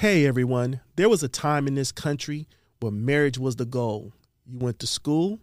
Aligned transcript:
Hey 0.00 0.24
everyone, 0.24 0.80
there 0.96 1.10
was 1.10 1.22
a 1.22 1.28
time 1.28 1.66
in 1.66 1.74
this 1.74 1.92
country 1.92 2.48
where 2.80 2.90
marriage 2.90 3.36
was 3.36 3.56
the 3.56 3.66
goal. 3.66 4.14
You 4.50 4.58
went 4.58 4.78
to 4.78 4.86
school, 4.86 5.40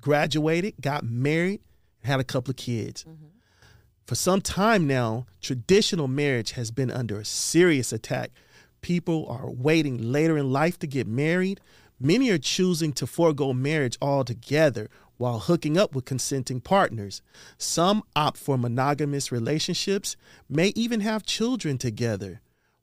graduated, 0.00 0.74
got 0.80 1.04
married, 1.04 1.60
had 2.02 2.18
a 2.18 2.24
couple 2.24 2.50
of 2.50 2.56
kids. 2.56 3.04
Mm-hmm. 3.04 3.26
For 4.08 4.16
some 4.16 4.40
time 4.40 4.88
now, 4.88 5.26
traditional 5.40 6.08
marriage 6.08 6.50
has 6.50 6.72
been 6.72 6.90
under 6.90 7.20
a 7.20 7.24
serious 7.24 7.92
attack. 7.92 8.32
People 8.80 9.24
are 9.28 9.48
waiting 9.48 9.98
later 10.10 10.36
in 10.36 10.50
life 10.50 10.80
to 10.80 10.88
get 10.88 11.06
married. 11.06 11.60
Many 12.00 12.28
are 12.30 12.38
choosing 12.38 12.92
to 12.94 13.06
forego 13.06 13.52
marriage 13.52 13.98
altogether 14.02 14.90
while 15.16 15.38
hooking 15.38 15.78
up 15.78 15.94
with 15.94 16.06
consenting 16.06 16.60
partners. 16.60 17.22
Some 17.56 18.02
opt 18.16 18.36
for 18.36 18.58
monogamous 18.58 19.30
relationships, 19.30 20.16
may 20.48 20.72
even 20.74 21.02
have 21.02 21.24
children 21.24 21.78
together, 21.78 22.40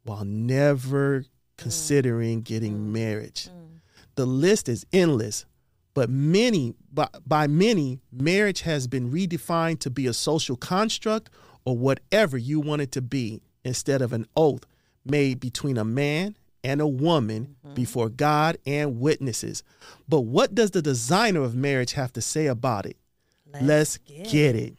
while 0.09 0.25
never 0.25 1.23
considering 1.55 2.41
mm. 2.41 2.43
getting 2.43 2.73
mm. 2.73 2.91
marriage. 2.93 3.47
Mm. 3.47 3.81
The 4.15 4.25
list 4.25 4.67
is 4.67 4.83
endless, 4.91 5.45
but 5.93 6.09
many 6.09 6.73
by, 6.91 7.09
by 7.27 7.45
many, 7.45 7.99
marriage 8.11 8.61
has 8.61 8.87
been 8.87 9.11
redefined 9.11 9.81
to 9.81 9.91
be 9.91 10.07
a 10.07 10.13
social 10.13 10.55
construct 10.55 11.29
or 11.63 11.77
whatever 11.77 12.39
you 12.39 12.59
want 12.59 12.81
it 12.81 12.91
to 12.93 13.03
be 13.03 13.39
instead 13.63 14.01
of 14.01 14.11
an 14.11 14.25
oath 14.35 14.65
made 15.05 15.39
between 15.39 15.77
a 15.77 15.85
man 15.85 16.35
and 16.63 16.81
a 16.81 16.87
woman 16.87 17.55
mm-hmm. 17.63 17.75
before 17.75 18.09
God 18.09 18.57
and 18.65 18.99
witnesses. 18.99 19.61
But 20.07 20.21
what 20.21 20.55
does 20.55 20.71
the 20.71 20.81
designer 20.81 21.43
of 21.43 21.53
marriage 21.53 21.93
have 21.93 22.11
to 22.13 22.21
say 22.21 22.47
about 22.47 22.87
it? 22.87 22.97
Let's, 23.61 23.99
get, 24.31 24.55
it. 24.55 24.75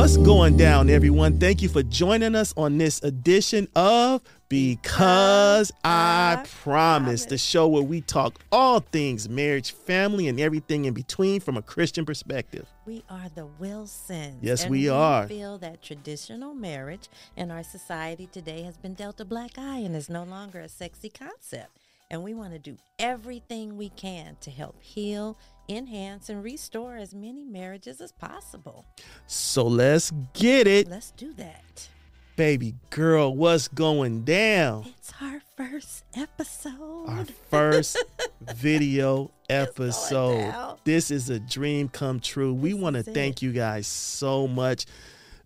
What's 0.00 0.16
going 0.16 0.56
down, 0.56 0.88
everyone? 0.88 1.38
Thank 1.38 1.60
you 1.60 1.68
for 1.68 1.82
joining 1.82 2.34
us 2.34 2.54
on 2.56 2.78
this 2.78 3.02
edition 3.02 3.68
of 3.76 4.22
Because 4.48 5.70
I 5.84 6.42
Promise, 6.62 7.26
the 7.26 7.36
show 7.36 7.68
where 7.68 7.82
we 7.82 8.00
talk 8.00 8.40
all 8.50 8.80
things 8.80 9.28
marriage, 9.28 9.72
family, 9.72 10.26
and 10.28 10.40
everything 10.40 10.86
in 10.86 10.94
between 10.94 11.40
from 11.40 11.58
a 11.58 11.62
Christian 11.62 12.06
perspective. 12.06 12.66
We 12.86 13.04
are 13.10 13.28
the 13.34 13.44
Wilsons. 13.58 14.38
Yes, 14.40 14.62
and 14.62 14.70
we 14.70 14.88
are. 14.88 15.28
feel 15.28 15.58
that 15.58 15.82
traditional 15.82 16.54
marriage 16.54 17.10
in 17.36 17.50
our 17.50 17.62
society 17.62 18.26
today 18.32 18.62
has 18.62 18.78
been 18.78 18.94
dealt 18.94 19.20
a 19.20 19.26
black 19.26 19.58
eye 19.58 19.80
and 19.80 19.94
is 19.94 20.08
no 20.08 20.24
longer 20.24 20.60
a 20.60 20.68
sexy 20.70 21.10
concept. 21.10 21.76
And 22.10 22.24
we 22.24 22.32
want 22.32 22.54
to 22.54 22.58
do 22.58 22.78
everything 22.98 23.76
we 23.76 23.90
can 23.90 24.38
to 24.40 24.50
help 24.50 24.80
heal, 24.80 25.36
enhance, 25.70 26.28
and 26.28 26.42
restore 26.42 26.96
as 26.96 27.14
many 27.14 27.44
marriages 27.44 28.00
as 28.00 28.12
possible. 28.12 28.84
So 29.26 29.66
let's 29.66 30.12
get 30.34 30.66
it. 30.66 30.88
Let's 30.88 31.12
do 31.12 31.32
that. 31.34 31.88
Baby 32.36 32.74
girl, 32.88 33.34
what's 33.34 33.68
going 33.68 34.24
down? 34.24 34.86
It's 34.96 35.12
our 35.20 35.42
first 35.56 36.04
episode. 36.14 37.04
Our 37.06 37.26
first 37.50 38.02
video 38.54 39.30
episode. 39.50 40.76
This 40.84 41.10
is 41.10 41.28
a 41.28 41.38
dream 41.38 41.88
come 41.88 42.18
true. 42.20 42.54
We 42.54 42.72
want 42.72 42.96
to 42.96 43.02
thank 43.02 43.42
it. 43.42 43.46
you 43.46 43.52
guys 43.52 43.86
so 43.86 44.48
much. 44.48 44.86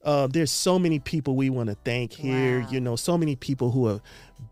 Uh, 0.04 0.26
there's 0.26 0.50
so 0.50 0.78
many 0.78 0.98
people 0.98 1.34
we 1.34 1.50
want 1.50 1.68
to 1.70 1.76
thank 1.84 2.12
here. 2.12 2.60
Wow. 2.60 2.68
You 2.70 2.80
know, 2.80 2.94
so 2.94 3.18
many 3.18 3.36
people 3.36 3.70
who 3.70 3.86
have 3.86 4.00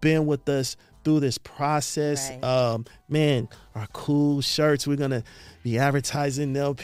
been 0.00 0.26
with 0.26 0.48
us 0.48 0.76
through 1.04 1.20
this 1.20 1.38
process. 1.38 2.30
Right. 2.30 2.44
Um, 2.44 2.86
man, 3.08 3.48
our 3.74 3.86
cool 3.92 4.40
shirts. 4.40 4.86
We're 4.86 4.96
gonna 4.96 5.22
be 5.62 5.78
advertising 5.78 6.52
them 6.52 6.76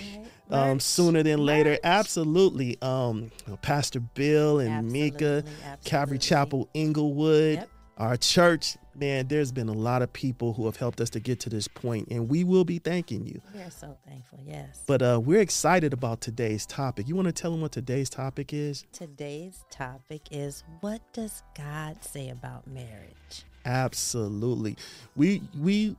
um, 0.51 0.81
sooner 0.81 1.23
than 1.23 1.45
later. 1.45 1.71
Merch. 1.71 1.81
Absolutely. 1.85 2.77
Um, 2.83 3.31
Pastor 3.63 4.01
Bill 4.01 4.61
and 4.61 4.91
Mika, 4.91 5.45
Absolutely, 5.45 5.77
Calvary. 5.85 6.19
Chapel 6.19 6.69
Inglewood, 6.75 7.55
Yep. 7.57 7.69
our 7.99 8.17
church. 8.17 8.77
Man, 8.95 9.29
there's 9.29 9.53
been 9.53 9.69
a 9.69 9.73
lot 9.75 10.03
of 10.03 10.13
people 10.13 10.55
who 10.55 10.67
have 10.67 10.77
helped 10.77 11.01
us 11.01 11.09
to 11.11 11.21
get 11.21 11.39
to 11.41 11.49
this 11.51 11.69
point, 11.69 12.09
and 12.11 12.29
we 12.29 12.43
will 12.43 12.65
be 12.65 12.81
thanking 12.81 13.25
you. 13.27 13.41
We're 13.55 13.71
so 13.71 13.97
thankful. 14.05 14.41
Yes. 14.45 14.83
But 14.89 15.03
uh, 15.03 15.21
we're 15.23 15.41
excited 15.41 15.93
about 15.93 16.21
today's 16.21 16.67
topic. 16.67 17.07
You 17.07 17.15
want 17.15 17.27
to 17.27 17.33
tell 17.33 17.53
them 17.53 17.61
what 17.61 17.71
today's 17.71 18.11
topic 18.11 18.53
is? 18.53 18.85
Today's 18.93 19.65
topic 19.71 20.23
is 20.33 20.65
what 20.81 21.01
does 21.13 21.45
God 21.57 22.03
say 22.05 22.29
about 22.31 22.67
marriage? 22.67 23.45
Absolutely. 23.65 24.77
We 25.15 25.43
we 25.57 25.95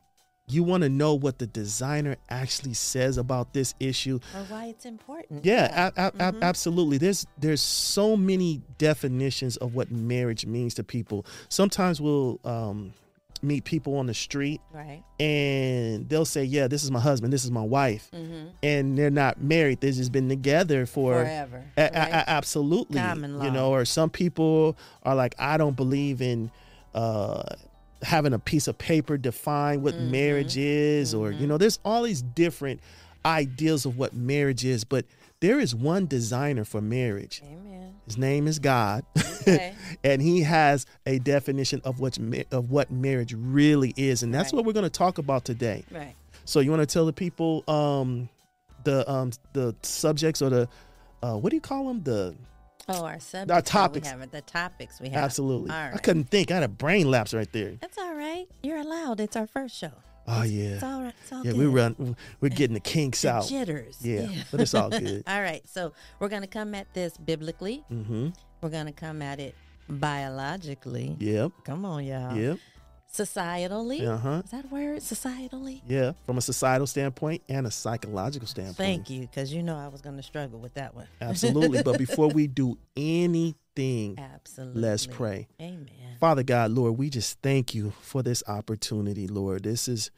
you 0.50 0.64
want 0.64 0.84
to 0.84 0.90
know 0.90 1.14
what 1.14 1.38
the 1.40 1.48
designer 1.48 2.16
actually 2.30 2.74
says 2.74 3.18
about 3.18 3.54
this 3.54 3.74
issue. 3.80 4.20
Or 4.36 4.42
why 4.50 4.66
it's 4.66 4.86
important? 4.86 5.46
Yeah, 5.46 5.92
a- 5.96 6.02
a- 6.02 6.08
a- 6.08 6.34
Mhm. 6.34 6.42
absolutely. 6.42 6.98
There's 6.98 7.26
there's 7.38 7.62
so 7.62 8.18
many 8.18 8.62
definitions 8.78 9.58
of 9.58 9.76
what 9.76 9.92
marriage 9.92 10.46
means 10.46 10.74
to 10.76 10.84
people. 10.84 11.26
Sometimes 11.50 12.02
we'll 12.02 12.40
um, 12.44 12.94
meet 13.42 13.64
people 13.64 13.96
on 13.96 14.06
the 14.08 14.14
street 14.14 14.59
Right. 14.74 15.02
and 15.20 16.09
they'll 16.09 16.26
say, 16.26 16.44
"Yeah, 16.44 16.68
this 16.68 16.84
is 16.84 16.92
my 16.92 17.00
husband, 17.00 17.32
this 17.32 17.46
is 17.46 17.52
my 17.52 17.62
wife," 17.64 18.09
Mm-hmm. 18.14 18.48
and 18.64 18.98
they're 18.98 19.09
not 19.09 19.42
married. 19.42 19.80
They've 19.80 19.94
just 19.96 20.12
been 20.12 20.28
together 20.28 20.86
for 20.86 21.14
Forever. 21.14 21.64
A- 21.78 21.82
right? 21.84 22.24
absolutely. 22.28 23.00
Common 23.00 23.42
You 23.42 23.52
know, 23.52 23.72
or 23.72 23.86
some 23.86 24.09
people 24.09 24.76
are 25.04 25.16
like, 25.16 25.36
I 25.40 25.56
don't 25.58 25.76
believe 25.78 26.22
in 26.22 26.52
uh, 26.94 27.44
having 28.04 28.34
a 28.34 28.40
piece 28.40 28.68
of 28.68 28.78
paper 28.78 29.18
define 29.18 29.82
what 29.82 29.94
Mhm. 29.94 30.10
marriage 30.12 30.58
is, 30.58 31.14
or, 31.14 31.32
you 31.32 31.46
know, 31.48 31.58
there's 31.58 31.80
all 31.84 32.04
these 32.04 32.22
different 32.22 32.80
ideas 33.26 33.86
of 33.86 33.98
what 33.98 34.14
marriage 34.14 34.64
is, 34.64 34.84
but 34.84 35.06
there 35.42 35.60
is 35.60 35.76
one 35.76 36.06
designer 36.08 36.64
for 36.64 36.82
marriage. 36.82 37.42
Amen. 37.46 37.94
His 38.06 38.18
name 38.18 38.48
is 38.48 38.58
God, 38.59 39.04
Okay. 39.42 39.74
and 40.04 40.22
he 40.22 40.42
has 40.42 40.86
a 41.06 41.20
definition 41.20 41.82
of 41.84 42.00
what 42.00 42.18
of 42.52 42.72
what 42.72 42.90
marriage 42.92 43.34
really 43.38 43.94
is, 43.98 44.24
and 44.24 44.34
that's 44.34 44.52
Right. 44.54 44.58
what 44.58 44.66
we're 44.66 44.74
going 44.74 44.84
to 44.84 44.90
talk 44.90 45.18
about 45.18 45.44
today. 45.46 45.84
right. 45.92 46.16
So, 46.46 46.62
you 46.62 46.72
want 46.72 46.82
to 46.82 46.92
tell 46.92 47.06
the 47.06 47.14
people 47.14 47.64
um, 47.70 48.30
the 48.86 49.09
um, 49.12 49.32
the 49.54 49.76
subjects 49.84 50.42
or 50.42 50.50
the 50.50 50.70
uh, 51.22 51.36
what 51.36 51.50
do 51.52 51.58
you 51.58 51.62
call 51.62 51.88
them? 51.88 52.02
The 52.04 52.34
Oh, 52.88 53.06
our 53.06 53.19
subject. 53.19 53.51
Our 53.51 53.62
topics. 53.62 54.12
We 54.12 54.19
have, 54.19 54.31
the 54.31 54.41
topics 54.41 55.00
we 55.00 55.09
have. 55.09 55.23
Absolutely. 55.25 55.69
All 55.72 55.91
I 55.94 55.97
couldn't 55.97 56.25
think. 56.29 56.50
I 56.51 56.56
had 56.56 56.63
a 56.63 56.67
brain 56.67 57.09
lapse 57.12 57.34
right 57.34 57.51
there. 57.51 57.73
That's 57.81 57.97
all 57.97 58.16
right. 58.16 58.47
You're 58.63 58.78
allowed. 58.79 59.19
It's 59.19 59.35
our 59.35 59.47
first 59.47 59.75
show. 59.78 59.91
Oh 60.28 60.44
It's- 60.44 60.51
yeah. 60.51 60.63
It's 60.75 60.84
all 60.84 61.01
right. 61.03 61.13
It's 61.22 61.31
all 61.31 61.44
Yeah, 61.45 61.51
good. 61.51 61.59
we 61.59 61.66
run 61.66 62.16
we're 62.40 62.50
getting 62.50 62.73
the 62.75 62.79
kinks 62.79 63.22
The 63.23 63.31
out. 63.34 63.47
jitters. 63.47 63.97
Yeah, 64.01 64.28
but 64.51 64.62
it's 64.62 64.73
all 64.73 64.90
good. 64.90 65.23
all 65.28 65.41
right. 65.41 65.62
So 65.67 65.94
we're 66.19 66.29
going 66.29 66.41
to 66.44 66.47
come 66.47 66.73
at 66.75 66.91
this 66.94 67.17
biblically. 67.17 67.84
Mm-hmm. 67.91 68.29
We're 68.62 68.69
going 68.69 68.85
to 68.88 68.91
come 68.91 69.22
at 69.22 69.40
it 69.40 69.56
biologically. 69.90 71.16
Yep. 71.19 71.51
Come 71.63 71.85
on, 71.85 72.06
y'all. 72.06 72.35
Yep. 72.35 72.57
Societally. 73.12 74.08
Uh-huh. 74.08 74.42
Is 74.46 74.52
that 74.52 74.66
a 74.66 74.68
word? 74.68 75.00
Societally? 75.00 75.81
Yeah. 75.88 76.12
From 76.25 76.38
a 76.38 76.42
societal 76.42 76.88
standpoint 76.88 77.42
and 77.50 77.66
a 77.66 77.72
psychological 77.72 78.47
standpoint. 78.47 78.78
Thank 78.78 79.09
you, 79.09 79.22
because 79.22 79.52
you 79.53 79.64
know 79.64 79.75
I 79.78 79.88
was 79.88 80.02
going 80.02 80.16
to 80.18 80.24
struggle 80.24 80.59
with 80.59 80.75
that 80.75 80.96
one. 80.96 81.08
Absolutely. 81.20 81.81
but 81.84 81.97
before 82.06 82.28
we 82.30 82.47
do 82.47 82.78
anything, 82.96 84.18
Absolutely. 84.20 84.81
let's 84.81 85.08
pray. 85.08 85.47
Amen. 85.59 85.88
Father 86.20 86.44
God, 86.44 86.72
Lord, 86.72 86.97
we 86.97 87.09
just 87.09 87.40
thank 87.42 87.74
you 87.74 87.94
for 88.02 88.22
this 88.22 88.44
opportunity, 88.47 89.28
Lord. 89.28 89.64
This 89.64 89.88
is 89.88 90.12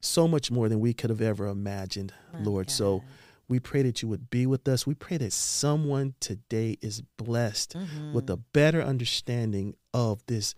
so 0.00 0.28
much 0.28 0.50
more 0.50 0.68
than 0.68 0.80
we 0.80 0.92
could 0.92 1.10
have 1.10 1.22
ever 1.22 1.46
imagined, 1.46 2.12
My 2.32 2.40
Lord. 2.40 2.70
So 2.70 3.02
we 3.48 3.58
pray 3.58 3.82
that 3.82 4.02
you 4.02 4.08
would 4.08 4.28
be 4.30 4.46
with 4.46 4.68
us. 4.68 4.86
We 4.86 4.94
pray 4.94 5.16
that 5.16 5.32
someone 5.32 6.14
today 6.20 6.76
is 6.82 7.00
blessed 7.16 7.74
Mhm. 7.76 8.12
with 8.12 8.28
a 8.28 8.36
better 8.36 8.82
understanding 8.82 9.76
of 9.94 10.24
this 10.26 10.54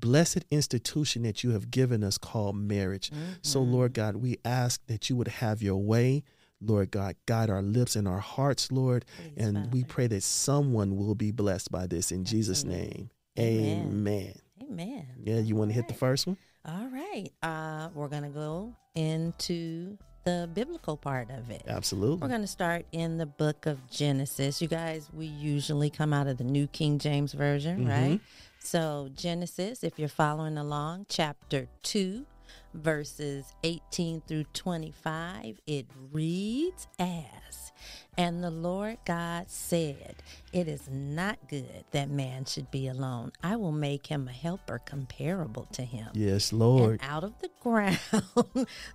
blessed 0.00 0.44
institution 0.50 1.22
that 1.22 1.42
you 1.44 1.50
have 1.50 1.70
given 1.70 2.02
us 2.04 2.18
called 2.18 2.56
marriage. 2.56 3.10
So, 3.42 3.60
Mhm. 3.64 3.72
Lord 3.72 3.92
God, 3.94 4.16
we 4.16 4.36
ask 4.44 4.84
that 4.86 5.08
you 5.08 5.16
would 5.16 5.28
have 5.28 5.62
your 5.62 5.76
way. 5.76 6.24
Lord 6.60 6.90
God, 6.90 7.14
guide 7.26 7.50
our 7.50 7.62
lips 7.62 7.94
and 7.94 8.08
our 8.08 8.18
hearts, 8.18 8.72
Lord. 8.72 9.04
And 9.36 9.72
we 9.72 9.84
pray 9.84 10.08
that 10.08 10.22
someone 10.24 10.96
will 10.96 11.14
be 11.14 11.30
blessed 11.30 11.70
by 11.70 11.86
this 11.86 12.10
in 12.10 12.24
Jesus' 12.24 12.64
name. 12.64 13.10
Amen. 13.38 13.86
Amen. 13.88 14.34
Amen. 14.62 15.06
Yeah, 15.22 15.38
you 15.38 15.54
want 15.54 15.70
to 15.70 15.74
hit 15.74 15.86
the 15.88 15.94
first 15.94 16.26
one? 16.26 16.36
All 16.64 16.88
right. 16.88 17.30
Uh, 17.42 17.90
we're 17.94 18.08
going 18.08 18.24
to 18.24 18.28
go 18.30 18.74
into 18.96 19.96
the 20.28 20.46
biblical 20.52 20.96
part 20.96 21.30
of 21.30 21.50
it. 21.50 21.62
Absolutely. 21.66 22.18
We're 22.18 22.28
going 22.28 22.42
to 22.42 22.46
start 22.46 22.84
in 22.92 23.16
the 23.16 23.24
book 23.24 23.64
of 23.64 23.88
Genesis. 23.90 24.60
You 24.60 24.68
guys, 24.68 25.08
we 25.14 25.24
usually 25.24 25.88
come 25.88 26.12
out 26.12 26.26
of 26.26 26.36
the 26.36 26.44
New 26.44 26.66
King 26.66 26.98
James 26.98 27.32
Version, 27.32 27.86
Mhm. 27.86 27.88
right? 27.88 28.20
So, 28.58 29.08
Genesis, 29.14 29.82
if 29.82 29.98
you're 29.98 30.08
following 30.10 30.58
along, 30.58 31.06
chapter 31.08 31.68
2, 31.82 32.26
verses 32.74 33.54
18 33.62 34.20
through 34.20 34.44
25, 34.52 35.60
it 35.66 35.86
reads 36.12 36.86
as 36.98 37.72
And 38.18 38.42
the 38.42 38.50
Lord 38.50 38.98
God 39.04 39.48
said, 39.48 40.16
It 40.52 40.66
is 40.66 40.88
not 40.90 41.38
good 41.48 41.84
that 41.92 42.10
man 42.10 42.46
should 42.46 42.68
be 42.68 42.88
alone. 42.88 43.30
I 43.44 43.54
will 43.54 43.70
make 43.70 44.08
him 44.08 44.26
a 44.26 44.32
helper 44.32 44.80
comparable 44.84 45.68
to 45.72 45.82
him. 45.82 46.08
Yes, 46.14 46.52
Lord. 46.52 47.00
And 47.00 47.10
out 47.10 47.22
of 47.22 47.38
the 47.38 47.50
ground, 47.62 47.98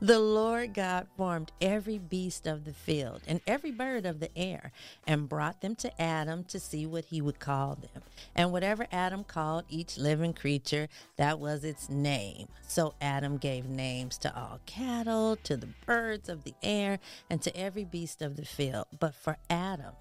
the 0.01 0.19
Lord 0.19 0.73
God 0.73 1.07
formed 1.15 1.53
every 1.61 1.97
beast 1.97 2.45
of 2.45 2.65
the 2.65 2.73
field 2.73 3.21
and 3.25 3.39
every 3.47 3.71
bird 3.71 4.05
of 4.05 4.19
the 4.19 4.37
air 4.37 4.73
and 5.07 5.29
brought 5.29 5.61
them 5.61 5.75
to 5.75 6.01
Adam 6.01 6.43
to 6.45 6.59
see 6.59 6.85
what 6.85 7.05
he 7.05 7.21
would 7.21 7.39
call 7.39 7.75
them. 7.75 8.03
And 8.35 8.51
whatever 8.51 8.87
Adam 8.91 9.23
called 9.23 9.63
each 9.69 9.97
living 9.97 10.33
creature, 10.33 10.89
that 11.15 11.39
was 11.39 11.63
its 11.63 11.89
name. 11.89 12.49
So 12.67 12.93
Adam 12.99 13.37
gave 13.37 13.65
names 13.65 14.17
to 14.19 14.35
all 14.35 14.59
cattle, 14.65 15.37
to 15.43 15.55
the 15.55 15.69
birds 15.85 16.27
of 16.27 16.43
the 16.43 16.55
air, 16.61 16.99
and 17.29 17.41
to 17.43 17.55
every 17.55 17.85
beast 17.85 18.21
of 18.21 18.35
the 18.35 18.45
field. 18.45 18.72
But 18.99 19.15
for 19.15 19.37
Adam, 19.49 19.93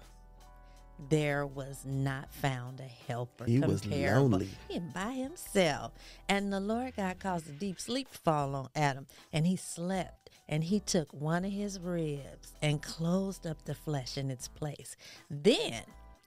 there 1.09 1.45
was 1.45 1.83
not 1.85 2.33
found 2.33 2.79
a 2.79 2.83
helper. 2.83 3.45
He 3.45 3.59
was 3.59 3.85
lonely. 3.85 4.49
He 4.69 4.79
by 4.79 5.11
himself. 5.11 5.91
And 6.29 6.51
the 6.51 6.59
Lord 6.59 6.95
God 6.95 7.19
caused 7.19 7.49
a 7.49 7.53
deep 7.53 7.79
sleep 7.79 8.11
to 8.11 8.17
fall 8.17 8.55
on 8.55 8.69
Adam, 8.75 9.07
and 9.31 9.45
he 9.45 9.55
slept. 9.55 10.29
And 10.47 10.65
he 10.65 10.79
took 10.79 11.11
one 11.13 11.45
of 11.45 11.51
his 11.51 11.79
ribs 11.79 12.53
and 12.61 12.81
closed 12.81 13.47
up 13.47 13.63
the 13.63 13.73
flesh 13.73 14.17
in 14.17 14.29
its 14.29 14.47
place. 14.47 14.97
Then 15.29 15.83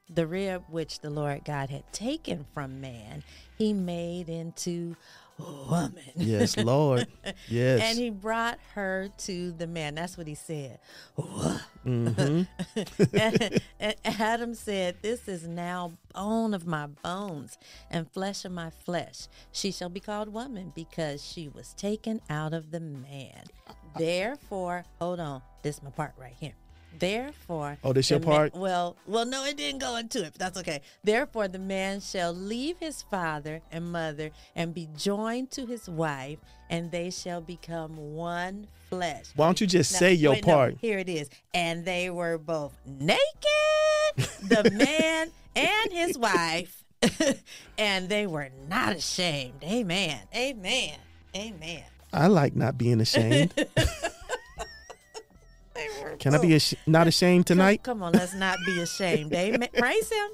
the 0.08 0.26
rib 0.26 0.64
which 0.68 1.00
the 1.00 1.10
Lord 1.10 1.44
God 1.44 1.70
had 1.70 1.92
taken 1.92 2.46
from 2.54 2.80
man, 2.80 3.24
he 3.58 3.72
made 3.72 4.28
into 4.28 4.96
woman. 5.38 6.00
Yes, 6.16 6.56
Lord. 6.56 7.06
Yes. 7.48 7.80
And 7.82 7.98
he 7.98 8.10
brought 8.10 8.58
her 8.74 9.08
to 9.18 9.52
the 9.52 9.66
man. 9.66 9.94
That's 9.94 10.16
what 10.16 10.26
he 10.26 10.34
said. 10.34 10.78
hmm 11.82 12.42
and, 13.12 13.60
and 13.80 13.94
Adam 14.04 14.54
said, 14.54 14.96
This 15.02 15.28
is 15.28 15.46
now 15.46 15.92
bone 16.14 16.54
of 16.54 16.66
my 16.66 16.86
bones 16.86 17.58
and 17.90 18.10
flesh 18.10 18.44
of 18.44 18.52
my 18.52 18.70
flesh. 18.70 19.28
She 19.52 19.70
shall 19.72 19.88
be 19.88 20.00
called 20.00 20.32
woman 20.32 20.72
because 20.74 21.24
she 21.24 21.48
was 21.48 21.74
taken 21.74 22.20
out 22.30 22.54
of 22.54 22.70
the 22.70 22.80
man. 22.80 23.44
Therefore, 23.96 24.84
hold 25.00 25.20
on, 25.20 25.42
this 25.62 25.76
is 25.76 25.82
my 25.82 25.90
part 25.90 26.12
right 26.18 26.34
here. 26.38 26.54
Therefore, 26.98 27.78
Oh, 27.84 27.92
this 27.92 28.10
your 28.10 28.20
part? 28.20 28.54
well, 28.54 28.96
well, 29.06 29.24
no, 29.26 29.44
it 29.44 29.56
didn't 29.56 29.80
go 29.80 29.96
into 29.96 30.24
it, 30.24 30.32
but 30.32 30.38
that's 30.38 30.58
okay. 30.58 30.80
Therefore, 31.04 31.48
the 31.48 31.58
man 31.58 32.00
shall 32.00 32.32
leave 32.32 32.76
his 32.78 33.02
father 33.02 33.60
and 33.70 33.90
mother 33.92 34.30
and 34.54 34.72
be 34.74 34.88
joined 34.96 35.50
to 35.52 35.66
his 35.66 35.88
wife, 35.88 36.38
and 36.70 36.90
they 36.90 37.10
shall 37.10 37.40
become 37.40 37.96
one 38.14 38.66
flesh. 38.88 39.26
Why 39.34 39.46
don't 39.46 39.60
you 39.60 39.66
just 39.66 39.92
Now, 39.92 39.98
say 39.98 40.14
your 40.14 40.32
wait, 40.32 40.46
no, 40.46 40.52
part? 40.54 40.76
here 40.80 40.98
it 40.98 41.08
is. 41.08 41.28
And 41.54 41.84
they 41.84 42.08
were 42.10 42.38
both 42.38 42.72
naked, 42.86 43.20
the 44.42 44.70
man 44.74 45.30
and 45.54 45.92
his 45.92 46.16
wife, 46.18 46.84
and 47.78 48.08
they 48.08 48.26
were 48.26 48.48
not 48.68 48.96
ashamed. 48.96 49.62
Amen. 49.64 50.18
Amen. 50.34 50.94
Amen. 51.34 51.82
I 52.12 52.28
like 52.28 52.56
not 52.56 52.78
being 52.78 53.00
ashamed. 53.00 53.52
They 55.76 56.16
Can 56.18 56.34
I 56.34 56.38
be 56.38 56.54
ash- 56.56 56.74
not 56.86 57.06
ashamed 57.06 57.46
tonight? 57.46 57.82
Come 57.82 58.02
on, 58.02 58.12
let's 58.12 58.34
not 58.34 58.58
be 58.66 58.80
ashamed. 58.80 59.32
Amen. 59.32 59.68
Praise 59.76 60.10
him. 60.10 60.28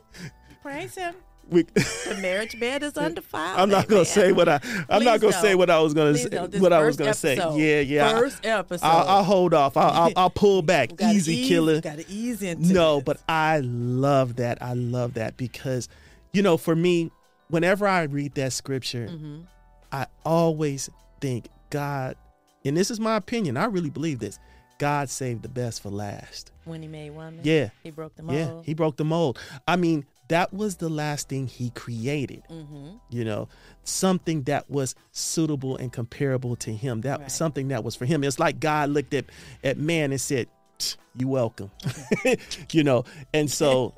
Praise 0.62 0.94
him. 0.94 1.14
We, 1.48 1.62
The 1.74 2.18
marriage 2.22 2.58
bed 2.60 2.82
is 2.84 2.96
undefiled. 2.96 3.58
I'm 3.58 3.68
not 3.68 3.88
gonna 3.88 4.04
say 4.04 4.32
what 4.32 4.48
I. 4.48 4.54
I'm 4.88 5.00
Please 5.00 5.04
not 5.04 5.20
gonna 5.20 5.32
say 5.34 5.54
what 5.56 5.70
I 5.70 5.80
was 5.80 5.92
gonna 5.92 6.12
Please 6.12 6.30
say. 6.30 6.58
What 6.60 6.72
I 6.72 6.82
was 6.84 6.96
gonna 6.96 7.12
say. 7.14 7.34
Yeah, 7.36 7.80
yeah. 7.80 8.16
First 8.18 8.46
episode. 8.46 8.86
I'll, 8.86 9.08
I'll 9.08 9.24
hold 9.24 9.52
off. 9.52 9.76
I'll, 9.76 9.90
I'll, 9.90 10.12
I'll 10.16 10.30
pull 10.30 10.62
back. 10.62 10.90
Easy 11.02 11.38
ease- 11.38 11.48
killer. 11.48 11.80
Got 11.80 11.98
to 11.98 12.08
ease 12.08 12.42
into 12.42 12.72
No, 12.72 12.96
this. 12.96 13.04
but 13.04 13.20
I 13.28 13.58
love 13.60 14.36
that. 14.36 14.62
I 14.62 14.74
love 14.74 15.14
that 15.14 15.36
because, 15.36 15.88
you 16.32 16.42
know, 16.42 16.56
for 16.56 16.76
me, 16.76 17.10
whenever 17.48 17.86
I 17.88 18.02
read 18.04 18.34
that 18.36 18.52
scripture, 18.52 19.08
Mm-hmm. 19.10 19.40
I 19.90 20.06
always 20.24 20.88
think 21.20 21.48
God, 21.68 22.16
and 22.64 22.74
this 22.76 22.90
is 22.90 22.98
my 22.98 23.16
opinion. 23.16 23.56
I 23.58 23.64
really 23.66 23.90
believe 23.90 24.20
this. 24.20 24.38
God 24.78 25.08
saved 25.10 25.42
the 25.42 25.48
best 25.48 25.82
for 25.82 25.90
last. 25.90 26.50
when 26.64 26.82
he 26.82 26.88
made 26.88 27.10
woman, 27.10 27.40
Yeah. 27.42 27.70
he 27.82 27.90
broke 27.90 28.14
the 28.16 28.22
mold. 28.22 28.38
Yeah, 28.38 28.62
he 28.64 28.74
broke 28.74 28.96
the 28.96 29.04
mold. 29.04 29.38
I 29.66 29.76
mean, 29.76 30.04
that 30.28 30.52
was 30.54 30.76
the 30.76 30.88
last 30.88 31.28
thing 31.28 31.46
he 31.46 31.70
created. 31.70 32.42
mm-hmm. 32.50 32.96
You 33.10 33.24
know, 33.24 33.48
something 33.84 34.42
that 34.44 34.70
was 34.70 34.94
suitable 35.12 35.76
and 35.76 35.92
comparable 35.92 36.56
to 36.56 36.72
him. 36.72 37.00
That 37.02 37.20
Right. 37.20 37.30
something 37.30 37.68
that 37.68 37.84
was 37.84 37.94
for 37.96 38.06
him. 38.06 38.22
It's 38.24 38.38
like 38.38 38.60
God 38.60 38.90
looked 38.90 39.12
at 39.14 39.26
at 39.64 39.76
man 39.78 40.10
and 40.12 40.20
said, 40.20 40.46
"Tch, 40.78 40.96
"You 41.16 41.28
welcome." 41.28 41.70
you 42.72 42.82
know, 42.84 43.04
and 43.34 43.50
so 43.50 43.94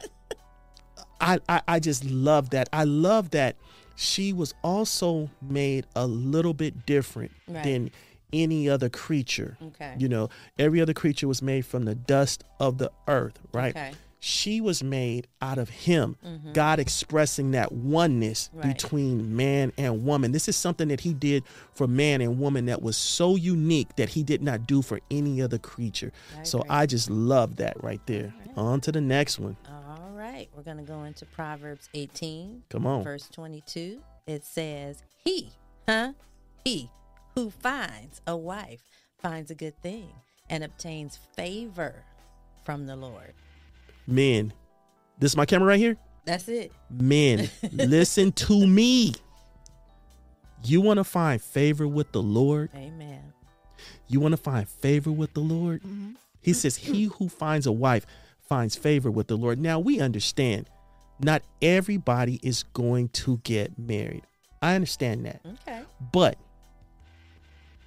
I, 1.20 1.38
I 1.48 1.62
I 1.68 1.78
just 1.80 2.04
love 2.04 2.50
that. 2.50 2.68
I 2.72 2.84
love 2.84 3.30
that 3.30 3.56
she 3.96 4.32
was 4.32 4.54
also 4.64 5.30
made 5.40 5.86
a 5.94 6.06
little 6.06 6.54
bit 6.54 6.84
different 6.86 7.30
Right. 7.46 7.62
than 7.62 7.90
any 8.34 8.68
other 8.68 8.88
creature. 8.90 9.56
Okay. 9.62 9.94
You 9.98 10.08
know, 10.08 10.28
every 10.58 10.80
other 10.82 10.92
creature 10.94 11.28
was 11.28 11.40
made 11.40 11.64
from 11.64 11.84
the 11.84 11.94
dust 11.94 12.44
of 12.60 12.78
the 12.78 12.90
earth, 13.08 13.38
right? 13.52 13.74
Okay. 13.76 13.92
She 14.26 14.62
was 14.62 14.82
made 14.82 15.26
out 15.42 15.58
of 15.58 15.68
him. 15.68 16.16
Mhm. 16.24 16.54
God 16.54 16.78
expressing 16.78 17.50
that 17.50 17.72
oneness 17.72 18.48
Right. 18.54 18.68
between 18.74 19.36
man 19.36 19.70
and 19.76 20.02
woman. 20.06 20.32
This 20.32 20.48
is 20.48 20.56
something 20.56 20.88
that 20.88 21.00
he 21.00 21.12
did 21.12 21.42
for 21.74 21.86
man 21.86 22.22
and 22.22 22.40
woman 22.40 22.64
that 22.66 22.80
was 22.80 22.96
so 22.96 23.36
unique 23.36 23.96
that 23.96 24.08
he 24.08 24.22
did 24.22 24.42
not 24.42 24.66
do 24.66 24.80
for 24.80 24.98
any 25.10 25.42
other 25.42 25.58
creature. 25.58 26.10
I 26.38 26.42
so 26.42 26.60
agree. 26.60 26.70
I 26.70 26.86
just 26.86 27.10
love 27.10 27.56
that 27.56 27.82
right 27.84 28.00
there. 28.06 28.32
On 28.56 28.80
to 28.80 28.90
the 28.92 29.02
next 29.02 29.38
one. 29.38 29.58
All 29.68 30.10
right, 30.14 30.48
we're 30.56 30.62
going 30.62 30.78
to 30.78 30.84
go 30.84 31.04
into 31.04 31.26
Proverbs 31.26 31.90
18, 31.92 32.62
Come 32.70 32.86
on. 32.86 33.04
verse 33.04 33.28
22. 33.30 34.00
It 34.26 34.42
says, 34.46 35.02
He, 35.22 35.50
huh? 35.86 36.14
He 36.64 36.88
who 37.34 37.50
finds 37.50 38.20
a 38.26 38.36
wife 38.36 38.82
finds 39.18 39.50
a 39.50 39.54
good 39.54 39.80
thing 39.82 40.10
and 40.50 40.62
obtains 40.62 41.18
favor 41.36 42.04
from 42.64 42.86
the 42.86 42.96
Lord. 42.96 43.34
Men. 44.06 44.52
This 45.18 45.32
is 45.32 45.36
my 45.36 45.46
camera 45.46 45.68
right 45.68 45.78
here. 45.78 45.96
That's 46.24 46.48
it. 46.48 46.72
Men, 46.90 47.50
listen 47.72 48.32
to 48.32 48.66
me. 48.66 49.14
You 50.64 50.80
want 50.80 50.98
to 50.98 51.04
find 51.04 51.40
favor 51.40 51.86
with 51.86 52.12
the 52.12 52.22
Lord? 52.22 52.70
Amen. 52.74 53.32
You 54.08 54.20
want 54.20 54.32
to 54.32 54.38
find 54.38 54.68
favor 54.68 55.12
with 55.12 55.34
the 55.34 55.40
Lord? 55.40 55.82
Mm-hmm. 55.82 56.12
He 56.40 56.52
says, 56.52 56.76
He 56.76 57.04
who 57.04 57.28
finds 57.28 57.66
a 57.66 57.72
wife 57.72 58.06
finds 58.40 58.76
favor 58.76 59.10
with 59.10 59.28
the 59.28 59.36
Lord. 59.36 59.58
Now 59.58 59.78
we 59.78 60.00
understand 60.00 60.68
not 61.20 61.42
everybody 61.60 62.40
is 62.42 62.62
going 62.62 63.08
to 63.10 63.38
get 63.44 63.78
married. 63.78 64.24
I 64.62 64.74
understand 64.74 65.26
that. 65.26 65.40
Okay. 65.46 65.82
But 66.12 66.38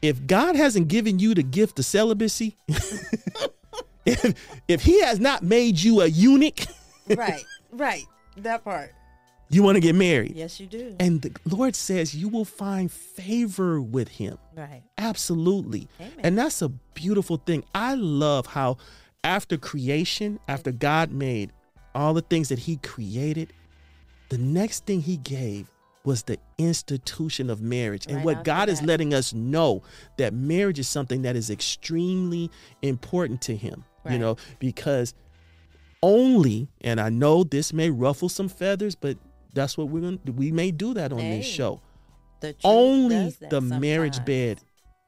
if 0.08 0.26
God 0.28 0.56
hasn't 0.56 0.88
given 0.88 1.20
you 1.20 1.34
the 1.34 1.44
gift 1.44 1.78
of 1.80 1.86
celibacy, 1.86 2.56
if, 4.06 4.34
if 4.68 4.82
He 4.84 5.02
has 5.02 5.20
not 5.20 5.44
made 5.44 5.80
you 5.80 6.02
a 6.02 6.08
eunuch, 6.08 6.60
right, 7.16 7.44
right. 7.72 8.06
That 8.38 8.64
part. 8.64 8.94
you 9.50 9.64
want 9.64 9.76
to 9.78 9.82
get 9.82 9.96
married. 9.96 10.36
Yes, 10.36 10.60
you 10.60 10.68
do. 10.68 10.96
And 11.00 11.22
the 11.22 11.32
Lord 11.46 11.76
says 11.76 12.14
you 12.16 12.30
will 12.30 12.46
find 12.46 12.92
favor 12.92 13.82
with 13.82 14.10
Him. 14.10 14.38
right. 14.56 14.84
Absolutely. 14.98 15.88
Amen. 16.00 16.14
And 16.20 16.38
that's 16.38 16.62
a 16.62 16.70
beautiful 16.70 17.38
thing. 17.38 17.64
I 17.74 17.96
love 17.96 18.46
how 18.48 18.78
after 19.24 19.58
creation, 19.58 20.40
after 20.48 20.72
God 20.72 21.12
made 21.12 21.52
all 21.96 22.14
the 22.14 22.22
things 22.22 22.50
that 22.50 22.60
he 22.60 22.78
created, 22.78 23.52
the 24.30 24.38
next 24.38 24.86
thing 24.86 25.02
he 25.02 25.18
gave 25.18 25.68
was 26.08 26.24
the 26.24 26.38
institution 26.58 27.50
of 27.50 27.62
marriage. 27.62 28.06
And 28.08 28.24
what 28.24 28.46
God 28.46 28.70
is 28.70 28.82
letting 28.82 29.14
us 29.14 29.34
know 29.34 29.84
that 30.16 30.34
marriage 30.34 30.80
is 30.80 30.88
something 30.88 31.24
that 31.24 31.36
is 31.36 31.50
extremely 31.50 32.50
important 32.82 33.42
to 33.42 33.56
him, 33.58 33.84
you 34.10 34.18
know, 34.18 34.38
because 34.58 35.14
only, 36.02 36.70
and 36.80 37.02
I 37.02 37.10
know 37.10 37.44
this 37.44 37.74
may 37.74 37.90
ruffle 37.90 38.30
some 38.30 38.48
feathers, 38.48 38.96
but 38.96 39.18
that's 39.54 39.78
what 39.78 39.90
we're 39.90 40.00
going 40.00 40.20
to, 40.26 40.32
we 40.32 40.50
may 40.50 40.72
do 40.72 40.94
that 40.94 41.12
on 41.12 41.20
Hey, 41.20 41.40
this 41.40 41.46
show 41.46 41.82
The 42.40 42.56
only 42.64 43.36
the 43.50 43.60
marriage 43.60 44.24
bed 44.24 44.62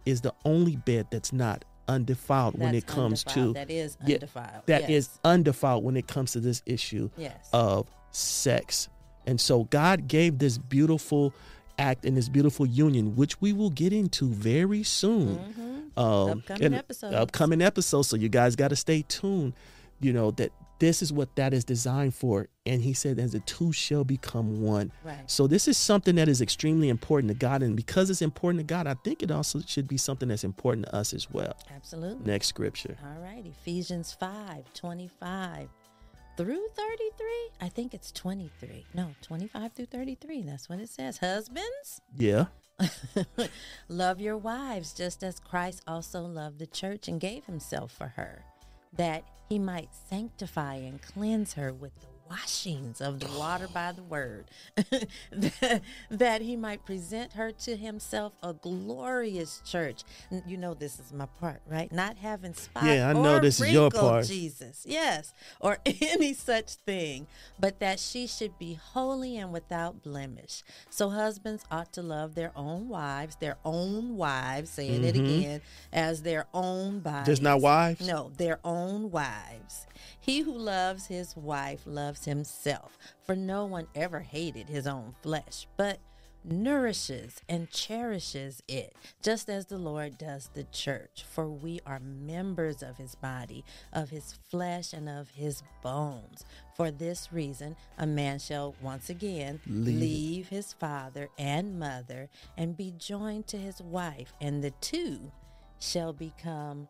is 0.06 0.20
the 0.20 0.34
only 0.44 0.76
bed 0.76 1.08
that's 1.12 1.32
not 1.32 1.64
undefiled 1.88 2.60
when 2.60 2.76
it 2.76 2.88
comes 2.88 3.24
undefiled. 3.24 3.56
to 3.56 3.60
that 3.60 3.72
is 3.72 3.98
Yeah, 4.06 4.16
undefiled. 4.16 4.66
that 4.66 4.82
yes. 4.82 4.90
is 4.90 5.20
undefiled 5.24 5.84
when 5.86 5.96
it 5.96 6.08
comes 6.08 6.34
to 6.34 6.42
this 6.42 6.62
issue 6.66 7.10
yes. 7.16 7.50
of 7.54 7.88
sex. 8.12 8.90
And 9.30 9.40
so 9.40 9.66
God 9.66 10.08
gave 10.08 10.40
this 10.40 10.58
beautiful 10.58 11.34
act 11.78 12.04
and 12.04 12.18
this 12.18 12.28
beautiful 12.30 12.66
union, 12.66 13.16
which 13.16 13.40
we 13.40 13.54
will 13.54 13.70
get 13.70 13.94
into 13.94 14.28
very 14.28 14.82
soon. 14.82 15.38
Mhm. 15.38 16.02
Um, 16.02 16.40
Upcoming 16.40 16.74
episode. 16.74 17.14
Upcoming 17.14 17.62
episodes. 17.62 18.08
So 18.08 18.16
you 18.16 18.28
guys 18.28 18.56
got 18.56 18.70
to 18.70 18.76
stay 18.76 19.04
tuned. 19.08 19.54
You 20.02 20.14
know 20.14 20.32
that 20.32 20.52
this 20.80 21.02
is 21.04 21.14
what 21.14 21.36
that 21.36 21.54
is 21.54 21.64
designed 21.64 22.16
for. 22.16 22.48
And 22.66 22.82
he 22.82 22.94
said, 22.94 23.20
as 23.20 23.34
the 23.34 23.42
two 23.42 23.72
shall 23.72 24.04
become 24.04 24.62
one. 24.62 24.92
Right. 25.04 25.30
So 25.30 25.46
this 25.46 25.68
is 25.68 25.78
something 25.78 26.16
that 26.16 26.28
is 26.28 26.42
extremely 26.42 26.90
important 26.90 27.30
to 27.30 27.38
God. 27.38 27.62
And 27.62 27.76
because 27.76 28.10
it's 28.10 28.22
important 28.22 28.60
to 28.62 28.64
God, 28.64 28.88
I 28.88 28.96
think 29.04 29.22
it 29.22 29.30
also 29.30 29.60
should 29.60 29.88
be 29.88 29.98
something 29.98 30.30
that's 30.30 30.44
important 30.44 30.88
to 30.88 30.96
us 30.96 31.14
as 31.14 31.30
well. 31.30 31.54
Absolutely. 31.76 32.26
Next 32.26 32.48
scripture. 32.48 32.98
All 33.04 33.22
right, 33.22 33.46
Ephesians 33.46 34.14
5 34.14 34.74
25 34.74 35.70
through 36.40 36.68
33. 36.74 37.28
I 37.60 37.68
think 37.68 37.94
it's 37.94 38.14
23. 38.14 38.86
No, 38.94 39.14
25 39.24 39.74
through 39.74 39.88
33. 39.88 40.44
That's 40.44 40.70
what 40.70 40.80
it 40.80 40.88
says. 40.88 41.18
Husbands, 41.18 42.00
Yeah. 42.18 42.46
love 43.90 44.22
your 44.22 44.38
wives 44.38 44.94
just 44.94 45.22
as 45.22 45.38
Christ 45.42 45.84
also 45.86 46.22
loved 46.22 46.60
the 46.60 46.66
church 46.68 47.10
and 47.10 47.20
gave 47.20 47.44
himself 47.44 47.92
for 47.92 48.08
her, 48.16 48.46
that 48.94 49.26
he 49.50 49.60
might 49.60 49.90
sanctify 50.10 50.76
and 50.76 51.02
cleanse 51.02 51.56
her 51.56 51.74
with 51.74 51.92
the 52.00 52.08
washings 52.30 53.02
of 53.02 53.20
the 53.20 53.28
water 53.38 53.68
by 53.74 53.92
the 53.92 54.04
word, 54.04 54.46
that, 55.32 55.82
that 56.10 56.42
he 56.42 56.56
might 56.56 56.86
present 56.86 57.34
her 57.34 57.52
to 57.52 57.76
himself 57.76 58.34
a 58.44 58.54
glorious 58.54 59.62
church. 59.66 60.04
You 60.46 60.58
know, 60.58 60.74
this 60.74 61.00
is 61.00 61.12
my 61.12 61.26
part, 61.40 61.62
right? 61.68 61.92
Not 61.92 62.18
having 62.18 62.54
spot 62.54 62.84
Yeah, 62.84 63.10
I 63.10 63.14
know 63.14 63.38
or 63.38 63.40
this 63.40 63.60
is 63.60 63.72
your 63.72 63.90
part. 63.90 64.26
Jesus, 64.26 64.86
yes, 64.88 65.34
or 65.60 65.78
any 65.86 66.34
such 66.34 66.76
thing, 66.76 67.28
but 67.60 67.80
that 67.80 68.00
she 68.00 68.28
should 68.28 68.58
be 68.60 68.74
holy 68.76 69.38
and 69.38 69.52
without 69.52 70.04
blemish. 70.04 70.64
So 70.90 71.10
husbands 71.10 71.64
ought 71.72 71.92
to 71.94 72.02
love 72.02 72.36
their 72.36 72.52
own 72.56 72.88
wives, 72.90 73.38
their 73.38 73.58
own 73.66 74.18
wives, 74.18 74.70
saying 74.70 75.04
it 75.04 75.16
again, 75.16 75.62
as 75.92 76.22
their 76.22 76.46
own 76.54 77.00
bodies. 77.00 77.20
Mm-hmm. 77.20 77.26
Just 77.26 77.42
not 77.42 77.62
wives? 77.62 78.08
No, 78.08 78.32
their 78.38 78.60
own 78.64 79.12
wives. 79.12 79.88
He 80.20 80.42
who 80.42 80.58
loves 80.58 81.08
his 81.08 81.36
wife 81.36 81.82
loves 81.86 82.19
himself, 82.26 82.98
for 83.26 83.36
no 83.36 83.66
one 83.66 83.88
ever 83.96 84.20
hated 84.20 84.70
his 84.70 84.88
own 84.88 85.16
flesh, 85.22 85.68
but 85.78 86.00
nourishes 86.44 87.42
and 87.50 87.70
cherishes 87.70 88.64
it, 88.68 88.96
just 89.22 89.50
as 89.50 89.66
the 89.66 89.78
Lord 89.78 90.18
does 90.18 90.50
the 90.54 90.64
church. 90.66 91.26
For 91.30 91.50
we 91.50 91.80
are 91.86 92.00
members 92.00 92.82
of 92.82 92.98
his 92.98 93.16
body, 93.16 93.64
of 93.94 94.10
his 94.10 94.34
flesh, 94.50 94.94
and 94.94 95.10
of 95.10 95.30
his 95.32 95.64
bones. 95.84 96.46
For 96.76 96.92
this 96.92 97.32
reason, 97.32 97.76
a 97.98 98.08
man 98.08 98.40
shall 98.40 98.76
once 98.82 99.10
again 99.10 99.60
Leave. 99.68 100.00
leave 100.00 100.48
his 100.50 100.74
father 100.74 101.30
and 101.38 101.80
mother 101.80 102.30
and 102.58 102.78
be 102.78 102.94
joined 102.98 103.48
to 103.48 103.58
his 103.58 103.82
wife, 103.82 104.34
and 104.40 104.64
the 104.64 104.72
two 104.82 105.32
shall 105.80 106.14
become 106.14 106.88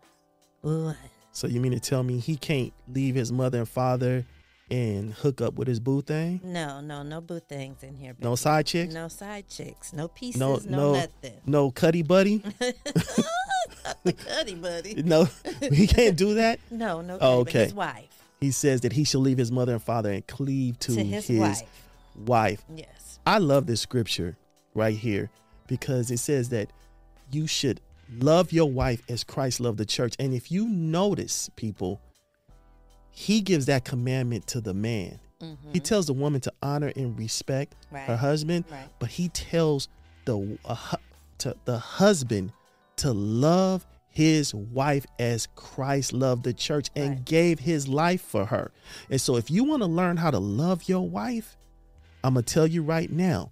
one. 0.61 0.95
So 1.31 1.47
you 1.47 1.59
mean 1.59 1.71
to 1.71 1.79
tell 1.79 2.03
me 2.03 2.19
he 2.19 2.35
can't 2.35 2.73
leave 2.87 3.15
his 3.15 3.31
mother 3.31 3.59
and 3.59 3.69
father 3.69 4.25
and 4.71 5.13
hook 5.13 5.41
up 5.41 5.55
with 5.55 5.67
his 5.67 5.79
boo 5.79 6.01
thing? 6.01 6.39
No, 6.43 6.81
no, 6.81 7.03
no 7.03 7.21
boo 7.21 7.39
things 7.39 7.83
in 7.83 7.95
here. 7.95 8.15
No 8.19 8.35
side 8.35 8.65
chicks? 8.67 8.93
No 8.93 9.07
side 9.07 9.47
chicks. 9.49 9.93
No 9.93 10.07
pieces. 10.07 10.39
No, 10.39 10.57
No, 10.57 10.61
no, 10.69 10.93
nothing. 10.93 11.33
no 11.45 11.71
cuddy 11.71 12.01
buddy? 12.03 12.37
the 14.03 14.13
cuddy 14.13 14.55
buddy. 14.55 15.01
no, 15.03 15.27
he 15.71 15.87
can't 15.87 16.17
do 16.17 16.35
that. 16.35 16.59
No, 16.71 17.01
no. 17.01 17.17
Oh, 17.19 17.39
okay. 17.39 17.65
His 17.65 17.73
wife. 17.73 18.05
He 18.39 18.51
says 18.51 18.81
that 18.81 18.93
he 18.93 19.03
shall 19.03 19.21
leave 19.21 19.37
his 19.37 19.51
mother 19.51 19.73
and 19.73 19.83
father 19.83 20.11
and 20.11 20.25
cleave 20.25 20.79
to, 20.79 20.95
To 20.95 21.03
his 21.03 21.29
wife. 21.29 21.61
wife. 22.15 22.63
Yes. 22.73 23.19
I 23.25 23.37
love 23.39 23.65
this 23.67 23.81
scripture 23.81 24.37
right 24.73 24.95
here 24.95 25.29
because 25.67 26.09
it 26.09 26.19
says 26.19 26.49
that 26.49 26.69
you 27.31 27.47
should 27.47 27.81
love 28.17 28.53
your 28.53 28.71
wife 28.71 29.01
as 29.09 29.23
Christ 29.23 29.59
loved 29.59 29.77
the 29.77 29.85
church. 29.85 30.15
And 30.19 30.33
if 30.33 30.51
you 30.51 30.69
notice, 30.69 31.49
people, 31.57 31.99
he 33.11 33.41
gives 33.41 33.65
that 33.67 33.85
commandment 33.85 34.47
to 34.47 34.61
the 34.61 34.73
man. 34.73 35.19
He 35.71 35.79
tells 35.79 36.05
the 36.07 36.13
woman 36.13 36.41
to 36.41 36.53
honor 36.61 36.91
and 36.97 37.17
respect 37.17 37.73
her 37.91 37.97
Mm-hmm. 37.99 38.15
Husband, 38.15 38.65
Right. 38.69 38.89
but 38.99 39.09
he 39.09 39.29
tells 39.29 39.87
the 40.25 40.57
uh, 40.65 40.95
to 41.37 41.55
the 41.63 41.77
husband 41.79 42.51
to 42.97 43.13
love 43.13 43.87
his 44.09 44.53
wife 44.53 45.05
as 45.17 45.47
Christ 45.55 46.11
loved 46.11 46.43
the 46.43 46.51
church 46.53 46.89
and 46.95 47.09
Right. 47.11 47.25
gave 47.25 47.59
his 47.59 47.87
life 47.87 48.21
for 48.21 48.45
her. 48.47 48.71
And 49.09 49.21
so 49.21 49.37
if 49.37 49.49
you 49.49 49.63
want 49.63 49.81
to 49.81 49.87
learn 49.87 50.17
how 50.17 50.29
to 50.31 50.39
love 50.39 50.89
your 50.89 51.07
wife, 51.07 51.55
I'm 52.21 52.33
going 52.33 52.43
to 52.43 52.53
tell 52.53 52.67
you 52.67 52.83
right 52.83 53.09
now. 53.09 53.51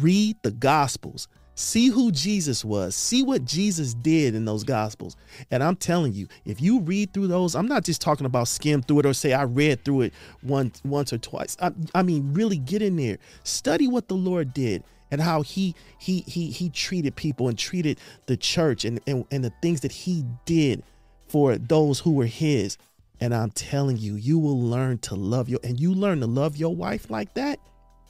Read 0.00 0.36
the 0.42 0.50
gospels. 0.50 1.28
See 1.54 1.88
who 1.88 2.10
Jesus 2.10 2.64
was. 2.64 2.96
See 2.96 3.22
what 3.22 3.44
Jesus 3.44 3.94
did 3.94 4.34
in 4.34 4.44
those 4.44 4.64
gospels. 4.64 5.16
And 5.50 5.62
I'm 5.62 5.76
telling 5.76 6.12
you, 6.12 6.26
if 6.44 6.60
you 6.60 6.80
read 6.80 7.12
through 7.12 7.28
those, 7.28 7.54
I'm 7.54 7.68
not 7.68 7.84
just 7.84 8.00
talking 8.00 8.26
about 8.26 8.48
skim 8.48 8.82
through 8.82 9.00
it 9.00 9.06
or 9.06 9.14
say 9.14 9.32
I 9.32 9.44
read 9.44 9.84
through 9.84 10.02
it 10.02 10.14
once 10.42 10.82
once 10.84 11.12
or 11.12 11.18
twice. 11.18 11.56
I, 11.60 11.72
I 11.94 12.02
mean, 12.02 12.34
really 12.34 12.58
get 12.58 12.82
in 12.82 12.96
there. 12.96 13.18
Study 13.44 13.86
what 13.86 14.08
the 14.08 14.16
Lord 14.16 14.52
did 14.52 14.82
and 15.10 15.20
how 15.20 15.42
he 15.42 15.76
he 15.98 16.24
he 16.26 16.50
he 16.50 16.70
treated 16.70 17.14
people 17.14 17.48
and 17.48 17.56
treated 17.56 18.00
the 18.26 18.36
church 18.36 18.84
and 18.84 19.00
and, 19.06 19.24
and 19.30 19.44
the 19.44 19.52
things 19.62 19.80
that 19.82 19.92
he 19.92 20.24
did 20.44 20.82
for 21.28 21.56
those 21.56 22.00
who 22.00 22.12
were 22.12 22.26
his. 22.26 22.76
And 23.20 23.32
I'm 23.32 23.50
telling 23.50 23.96
you, 23.96 24.16
you 24.16 24.40
will 24.40 24.60
learn 24.60 24.98
to 24.98 25.14
love 25.14 25.48
your 25.48 25.60
and 25.62 25.78
you 25.78 25.94
learn 25.94 26.18
to 26.20 26.26
love 26.26 26.56
your 26.56 26.74
wife 26.74 27.10
like 27.10 27.34
that, 27.34 27.60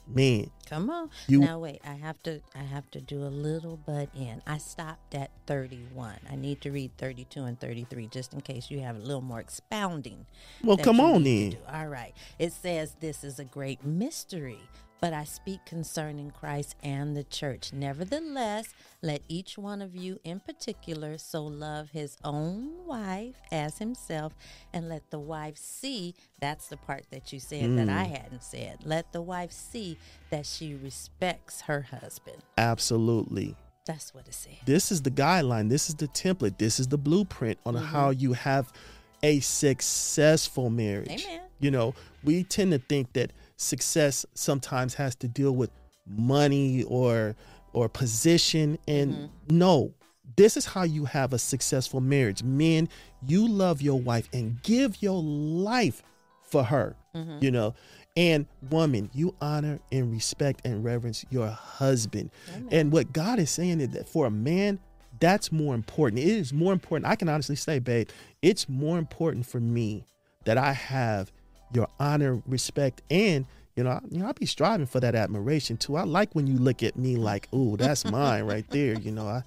man. 0.07 0.49
Come 0.69 0.89
on. 0.89 1.09
You- 1.27 1.39
now 1.41 1.59
wait, 1.59 1.81
I 1.85 1.93
have 1.93 2.21
to 2.23 2.41
I 2.55 2.63
have 2.63 2.89
to 2.91 3.01
do 3.01 3.23
a 3.23 3.29
little 3.29 3.77
butt 3.77 4.09
in. 4.15 4.41
I 4.47 4.57
stopped 4.57 5.13
at 5.15 5.31
31. 5.47 6.15
I 6.29 6.35
need 6.35 6.61
to 6.61 6.71
read 6.71 6.91
32 6.97 7.43
and 7.43 7.59
33 7.59 8.07
just 8.07 8.33
in 8.33 8.41
case 8.41 8.71
you 8.71 8.79
have 8.81 8.95
a 8.95 8.99
little 8.99 9.21
more 9.21 9.39
expounding. 9.39 10.25
Well, 10.63 10.77
come 10.77 10.99
on 10.99 11.23
then. 11.23 11.57
All 11.71 11.87
right. 11.87 12.13
It 12.39 12.53
says 12.53 12.95
this 12.99 13.23
is 13.23 13.39
a 13.39 13.45
great 13.45 13.83
mystery, 13.85 14.59
but 15.05 15.13
I 15.13 15.23
speak 15.23 15.63
concerning 15.67 16.31
Christ 16.31 16.75
and 16.81 17.15
the 17.15 17.23
church. 17.23 17.71
Nevertheless, 17.71 18.73
let 19.03 19.21
each 19.27 19.55
one 19.55 19.79
of 19.79 19.95
you 19.95 20.19
in 20.23 20.39
particular 20.39 21.19
so 21.19 21.43
love 21.43 21.91
his 21.91 22.17
own 22.23 22.87
wife 22.87 23.35
as 23.51 23.77
himself, 23.77 24.33
and 24.73 24.89
let 24.89 25.11
the 25.11 25.19
wife 25.19 25.57
see 25.59 26.15
that's 26.39 26.69
the 26.69 26.77
part 26.77 27.03
that 27.11 27.31
you 27.31 27.39
said 27.39 27.77
that 27.77 27.87
I 27.87 28.05
hadn't 28.05 28.41
said. 28.41 28.79
Let 28.83 29.11
the 29.11 29.21
wife 29.21 29.51
see 29.51 29.99
that 30.31 30.47
she 30.47 30.73
respects 30.73 31.61
her 31.61 31.81
husband. 31.83 32.37
Absolutely. 32.57 33.55
That's 33.85 34.11
what 34.11 34.27
it 34.27 34.33
said. 34.33 34.57
This 34.65 34.91
is 34.91 35.03
the 35.03 35.11
guideline. 35.11 35.69
This 35.69 35.87
is 35.87 35.93
the 35.93 36.07
template. 36.07 36.57
This 36.57 36.79
is 36.79 36.87
the 36.87 36.97
blueprint 36.97 37.59
on 37.63 37.75
Mm-hmm. 37.75 37.85
how 37.85 38.09
you 38.09 38.33
have 38.33 38.73
a 39.21 39.39
successful 39.39 40.71
marriage. 40.71 41.25
Amen. 41.27 41.41
You 41.59 41.69
know, 41.69 41.93
we 42.23 42.43
tend 42.43 42.71
to 42.71 42.79
think 42.79 43.13
that 43.13 43.31
success 43.57 44.25
sometimes 44.33 44.95
has 44.95 45.15
to 45.15 45.27
deal 45.27 45.51
with 45.55 45.71
money 46.07 46.83
or 46.83 47.35
or 47.73 47.89
position 47.89 48.77
and 48.87 49.13
Mm-hmm. 49.13 49.57
no. 49.57 49.93
This 50.37 50.57
is 50.57 50.65
how 50.65 50.83
you 50.83 51.05
have 51.05 51.33
a 51.33 51.37
successful 51.39 52.01
marriage. 52.01 52.43
Men, 52.43 52.89
you 53.25 53.47
love 53.47 53.81
your 53.81 53.99
wife 53.99 54.27
and 54.33 54.61
give 54.63 55.01
your 55.01 55.21
life 55.21 56.03
for 56.41 56.63
her. 56.63 56.95
Mm-hmm. 57.15 57.37
You 57.41 57.51
know, 57.51 57.75
and 58.17 58.45
woman, 58.69 59.09
you 59.13 59.35
honor 59.39 59.79
and 59.91 60.11
respect 60.11 60.61
and 60.65 60.83
reverence 60.83 61.25
your 61.29 61.47
husband. 61.47 62.31
And 62.71 62.91
what 62.91 63.13
God 63.13 63.39
is 63.39 63.49
saying 63.51 63.79
is 63.81 63.89
that 63.89 64.09
for 64.09 64.25
a 64.25 64.31
man, 64.31 64.79
that's 65.19 65.51
more 65.51 65.75
important. 65.75 66.19
It 66.19 66.27
is 66.27 66.51
more 66.51 66.73
important. 66.73 67.09
I 67.09 67.15
can 67.15 67.29
honestly 67.29 67.55
say, 67.55 67.79
babe, 67.79 68.09
it's 68.41 68.67
more 68.67 68.97
important 68.97 69.45
for 69.45 69.59
me 69.59 70.05
that 70.45 70.57
I 70.57 70.73
have 70.73 71.31
your 71.75 71.87
honor, 71.99 72.41
respect, 72.47 73.01
and 73.11 73.45
you 73.75 73.83
know, 73.83 73.89
I, 73.91 73.99
you 74.09 74.19
know, 74.19 74.27
I 74.27 74.31
be 74.31 74.45
striving 74.45 74.85
for 74.85 75.01
that 75.01 75.15
admiration 75.15 75.75
too. 75.77 75.97
I 75.97 76.03
like 76.03 76.33
when 76.33 76.47
you 76.47 76.57
look 76.57 76.81
at 76.81 76.95
me 76.95 77.17
like, 77.17 77.47
"Ooh, 77.53 77.75
that's 77.77 78.05
mine 78.05 78.43
right 78.45 78.65
there." 78.69 78.93
You 78.93 79.11
know, 79.11 79.27
I, 79.27 79.43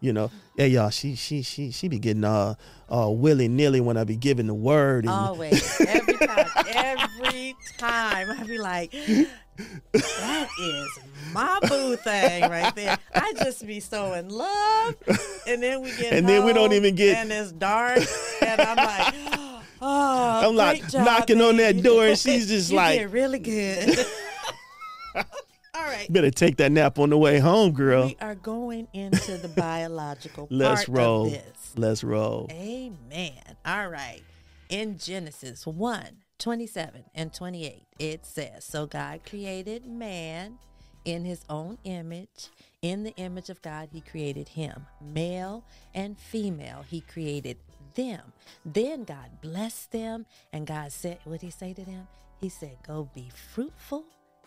you 0.00 0.12
know, 0.12 0.30
yeah, 0.56 0.66
y'all. 0.66 0.90
She, 0.90 1.14
she, 1.16 1.42
she, 1.42 1.70
she 1.72 1.88
be 1.88 1.98
getting 1.98 2.24
uh, 2.24 2.54
uh, 2.88 3.10
willy 3.10 3.48
nilly 3.48 3.80
when 3.80 3.96
I 3.96 4.04
be 4.04 4.16
giving 4.16 4.46
the 4.46 4.54
word. 4.54 5.04
And, 5.04 5.12
Always, 5.12 5.80
every 5.80 6.14
time, 6.16 6.46
every 6.68 7.56
time, 7.78 8.30
I 8.30 8.44
be 8.44 8.58
like, 8.58 8.92
"That 9.92 10.48
is 10.60 10.98
my 11.32 11.58
boo 11.68 11.96
thing 11.96 12.42
right 12.50 12.74
there." 12.74 12.96
I 13.14 13.32
just 13.34 13.66
be 13.66 13.80
so 13.80 14.12
in 14.14 14.28
love, 14.28 14.94
and 15.46 15.62
then 15.62 15.82
we 15.82 15.90
get, 15.96 16.12
And 16.12 16.28
then 16.28 16.44
we 16.44 16.52
don't 16.52 16.72
even 16.72 16.94
get- 16.94 17.16
and 17.18 17.32
it's 17.32 17.52
dark, 17.52 17.98
and 18.42 18.60
I'm 18.60 18.76
like, 18.76 19.14
"Oh, 19.82 20.48
I'm 20.48 20.56
like 20.56 20.88
job, 20.88 21.04
knocking 21.04 21.40
on 21.42 21.56
that 21.58 21.82
door, 21.82 22.06
and 22.06 22.18
she's 22.18 22.46
just 22.48 22.70
you 22.70 22.76
like- 22.76 22.98
did 23.00 23.12
really 23.12 23.38
good." 23.38 24.06
All 25.74 25.84
right. 25.84 26.10
better 26.12 26.30
take 26.30 26.58
that 26.58 26.70
nap 26.70 26.98
on 26.98 27.10
the 27.10 27.18
way 27.18 27.38
home, 27.38 27.72
girl. 27.72 28.06
We 28.06 28.16
are 28.20 28.34
going 28.34 28.88
into 28.92 29.36
the 29.38 29.48
biological 29.48 30.46
Let's 30.50 30.84
part 30.84 30.96
roll. 30.98 31.26
of 31.26 31.32
this. 31.32 31.72
Let's 31.76 32.04
roll. 32.04 32.46
Amen. 32.50 33.32
All 33.64 33.88
right. 33.88 34.22
In 34.68 34.98
Genesis 34.98 35.66
1 35.66 36.06
27 36.38 37.04
and 37.14 37.32
28, 37.32 37.82
it 37.98 38.26
says, 38.26 38.64
So 38.64 38.86
God 38.86 39.20
created 39.28 39.86
man 39.86 40.58
in 41.04 41.24
his 41.24 41.40
own 41.48 41.78
image. 41.84 42.48
In 42.82 43.02
the 43.04 43.14
image 43.16 43.48
of 43.48 43.62
God, 43.62 43.88
he 43.92 44.00
created 44.00 44.48
him. 44.50 44.86
Male 45.00 45.64
and 45.94 46.18
female, 46.18 46.84
he 46.88 47.00
created 47.00 47.58
them. 47.94 48.32
Then 48.64 49.04
God 49.04 49.40
blessed 49.40 49.92
them, 49.92 50.26
and 50.52 50.66
God 50.66 50.92
said, 50.92 51.18
What 51.24 51.40
did 51.40 51.46
He 51.46 51.50
say 51.50 51.72
to 51.74 51.84
them? 51.84 52.08
He 52.40 52.48
said, 52.48 52.76
Go 52.86 53.08
be 53.14 53.28
fruitful 53.54 54.04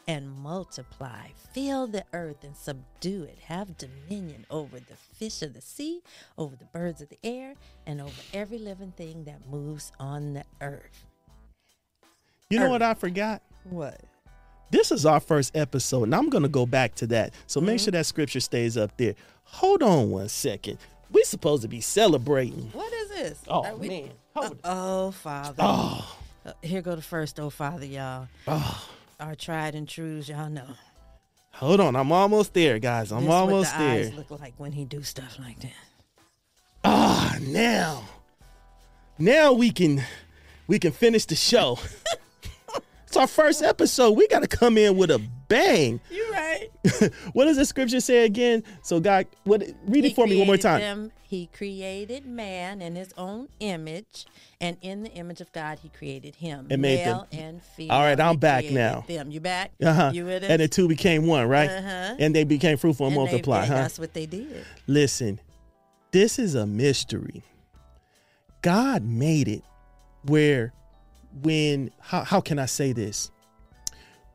and 0.07 0.31
multiply, 0.31 1.29
fill 1.53 1.87
the 1.87 2.03
earth 2.13 2.43
and 2.43 2.55
subdue 2.55 3.23
it, 3.23 3.39
have 3.45 3.77
dominion 3.77 4.45
over 4.49 4.79
the 4.79 4.95
fish 5.13 5.41
of 5.41 5.53
the 5.53 5.61
sea, 5.61 6.01
over 6.37 6.55
the 6.55 6.65
birds 6.65 7.01
of 7.01 7.09
the 7.09 7.17
air, 7.23 7.55
and 7.87 8.01
over 8.01 8.21
every 8.33 8.59
living 8.59 8.91
thing 8.91 9.23
that 9.23 9.49
moves 9.49 9.91
on 9.99 10.33
the 10.33 10.43
earth. 10.61 11.05
You 12.49 12.59
know 12.59 12.65
Earth. 12.65 12.71
what 12.71 12.81
I 12.83 12.93
forgot? 12.93 13.41
What? 13.63 13.99
This 14.69 14.91
is 14.91 15.05
our 15.05 15.19
first 15.19 15.55
episode, 15.55 16.03
and 16.03 16.15
I'm 16.15 16.29
going 16.29 16.43
to 16.43 16.49
go 16.49 16.65
back 16.65 16.95
to 16.95 17.07
that. 17.07 17.33
So 17.47 17.59
make 17.59 17.77
mm-hmm. 17.77 17.85
sure 17.85 17.91
that 17.91 18.05
scripture 18.05 18.39
stays 18.39 18.77
up 18.77 18.95
there. 18.97 19.15
Hold 19.43 19.81
on 19.83 20.11
one 20.11 20.29
second. 20.29 20.77
Supposed 21.25 21.63
to 21.63 21.67
be 21.67 21.81
celebrating. 21.81 22.69
What 22.73 22.91
is 22.93 23.09
this? 23.09 23.39
Oh, 23.47 23.75
we- 23.75 23.87
man. 23.89 24.09
Hold 24.35 24.51
it. 24.53 24.59
Oh, 24.63 25.11
Father. 25.11 25.55
Oh, 25.59 26.17
Uh, 26.45 26.51
Here 26.61 26.81
go 26.81 26.95
the 26.95 27.01
first, 27.01 27.39
oh, 27.39 27.49
Father, 27.49 27.85
y'all. 27.85 28.27
oh. 28.47 28.89
Our 29.19 29.33
tried 29.35 29.73
and 29.75 29.87
trues, 29.89 30.29
y'all 30.29 30.49
know. 30.49 30.67
Hold 31.53 31.79
on. 31.79 31.95
I'm 31.95 32.11
almost 32.11 32.53
there, 32.53 32.77
guys. 32.79 33.11
I'm 33.11 33.23
This 33.23 33.31
almost 33.31 33.71
what 33.71 33.79
the 33.79 33.85
there. 33.85 33.99
eyes 34.07 34.13
look 34.13 34.29
like 34.39 34.53
when 34.57 34.73
he 34.73 34.83
do 34.85 35.01
stuff 35.03 35.37
like 35.39 35.59
that. 35.61 35.71
Ah, 36.83 37.37
now. 37.41 38.03
Now 39.17 39.53
we 39.53 39.71
can 39.71 40.03
we 40.67 40.77
can 40.79 40.91
finish 40.91 41.25
the 41.25 41.35
show. 41.35 41.79
it's 43.15 43.21
our 43.21 43.27
first 43.27 43.61
episode. 43.63 44.11
We 44.11 44.27
got 44.27 44.41
to 44.41 44.47
come 44.47 44.77
in 44.77 44.97
with 44.97 45.09
a 45.09 45.21
bang. 45.47 46.01
You 46.11 46.31
right. 46.31 46.67
what 47.33 47.45
does 47.45 47.55
the 47.55 47.65
scripture 47.65 48.01
say 48.01 48.25
again? 48.25 48.63
So 48.81 48.99
God, 48.99 49.27
what 49.45 49.63
read 49.87 50.03
it 50.03 50.15
for 50.15 50.27
me 50.27 50.37
one 50.37 50.47
more 50.47 50.57
time. 50.57 50.81
Them, 50.81 51.11
he 51.23 51.47
created 51.47 52.25
man 52.25 52.81
in 52.81 52.95
his 52.95 53.13
own 53.17 53.47
image, 53.61 54.25
and 54.59 54.75
in 54.81 55.03
the 55.03 55.11
image 55.11 55.39
of 55.39 55.49
God, 55.53 55.79
he 55.79 55.89
created 55.89 56.35
him. 56.35 56.67
And 56.69 56.81
made 56.81 56.99
them. 56.99 57.17
male 57.17 57.27
and 57.31 57.63
female. 57.63 57.93
All 57.93 58.01
right, 58.01 58.19
I'm 58.19 58.37
back 58.37 58.65
now. 58.65 59.05
Them, 59.07 59.31
you 59.31 59.39
back? 59.39 59.71
Uh-huh. 59.81 60.11
You 60.13 60.25
with 60.25 60.43
it? 60.43 60.51
And 60.51 60.61
the 60.61 60.67
two 60.67 60.87
became 60.89 61.25
one, 61.25 61.47
right? 61.47 61.69
Uh-huh. 61.69 62.15
And 62.19 62.35
they 62.35 62.43
became 62.43 62.77
fruitful 62.77 63.07
and, 63.07 63.15
And 63.15 63.23
multiply, 63.23 63.61
they- 63.61 63.67
huh? 63.67 63.75
That's 63.75 63.97
what 63.97 64.13
they 64.13 64.25
did. 64.25 64.65
Listen, 64.87 65.39
this 66.11 66.37
is 66.37 66.53
a 66.55 66.65
mystery. 66.65 67.43
God 68.61 69.03
made 69.03 69.47
it 69.47 69.63
where 70.23 70.73
when 71.41 71.91
how, 71.99 72.23
how 72.23 72.41
can 72.41 72.59
I 72.59 72.65
say 72.65 72.91
this? 72.93 73.31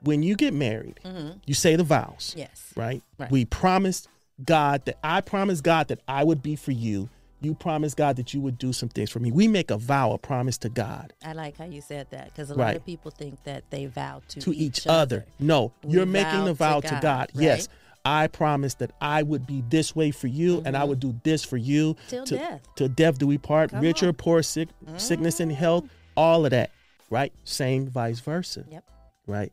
When 0.03 0.23
you 0.23 0.35
get 0.35 0.55
married, 0.55 0.99
you 1.47 1.53
say 1.55 1.77
the 1.77 1.85
vows, 1.85 2.35
Yes. 2.37 2.73
right? 2.75 3.03
Right. 3.19 3.31
We 3.31 3.45
promised 3.45 4.09
God 4.43 4.85
that 4.87 4.99
I 5.05 5.21
promised 5.21 5.63
God 5.63 5.89
that 5.89 6.01
I 6.09 6.25
would 6.25 6.43
be 6.43 6.57
for 6.57 6.73
you. 6.73 7.11
You 7.43 7.55
promised 7.55 7.97
God 7.99 8.17
that 8.17 8.33
you 8.35 8.41
would 8.41 8.57
do 8.59 8.73
some 8.73 8.89
things 8.89 9.11
for 9.11 9.19
me. 9.19 9.31
We 9.31 9.47
make 9.49 9.71
a 9.71 9.77
vow, 9.79 10.13
a 10.13 10.19
promise 10.19 10.57
to 10.59 10.69
God, 10.71 11.13
I 11.25 11.33
like 11.33 11.57
how 11.59 11.65
you 11.67 11.81
said 11.83 12.07
that 12.11 12.27
because 12.27 12.51
a 12.51 12.55
Right. 12.55 12.69
lot 12.69 12.77
of 12.77 12.85
people 12.87 13.11
think 13.11 13.43
that 13.45 13.65
they 13.71 13.87
vow 13.87 14.23
to, 14.29 14.41
to 14.41 14.55
each, 14.55 14.87
other. 14.87 15.27
No, 15.39 15.73
We 15.85 15.95
you're 15.95 16.07
making 16.07 16.41
the 16.45 16.51
to 16.51 16.55
vow 16.55 16.81
to 16.81 16.89
God, 16.89 17.03
God. 17.03 17.31
right? 17.35 17.43
Yes. 17.43 17.69
I 18.03 18.29
promise 18.29 18.75
that 18.77 18.93
I 19.03 19.23
would 19.23 19.47
be 19.47 19.63
this 19.69 19.95
way 19.95 20.11
for 20.11 20.27
you 20.29 20.63
and 20.65 20.75
I 20.75 20.85
would 20.85 21.01
do 21.01 21.15
this 21.23 21.45
for 21.45 21.59
you. 21.59 21.93
Mm-hmm. 21.95 22.09
Till 22.09 22.25
to, 22.25 22.37
death. 22.37 22.61
Till 22.77 22.89
death 22.89 23.19
do 23.19 23.27
we 23.27 23.37
part. 23.37 23.71
Come 23.71 23.81
Rich 23.81 24.03
or 24.03 24.15
poor, 24.15 24.43
sick, 24.43 24.71
sickness 24.97 25.41
and 25.41 25.53
health, 25.53 25.85
all 26.17 26.45
of 26.47 26.51
that. 26.53 26.71
Right? 27.11 27.33
Same 27.45 27.89
vice 27.89 28.21
versa. 28.21 28.65
Yep. 28.71 28.85
Right? 29.27 29.53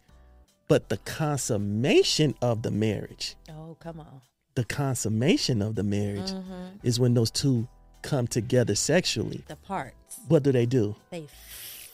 But 0.68 0.90
the 0.90 0.98
consummation 0.98 2.36
of 2.42 2.62
the 2.62 2.72
marriage, 2.72 3.36
Oh, 3.50 3.76
come 3.80 4.00
on. 4.00 4.22
the 4.56 4.64
consummation 4.66 5.62
of 5.62 5.76
the 5.76 5.84
marriage 5.84 6.32
Mm-hmm. 6.32 6.78
is 6.84 7.00
when 7.00 7.14
those 7.14 7.32
two 7.32 7.68
come 8.04 8.28
together 8.28 8.76
sexually. 8.76 9.44
The 9.48 9.56
parts 9.56 10.20
What 10.28 10.44
do 10.44 10.52
they 10.52 10.66
do? 10.66 10.96
they 11.10 11.28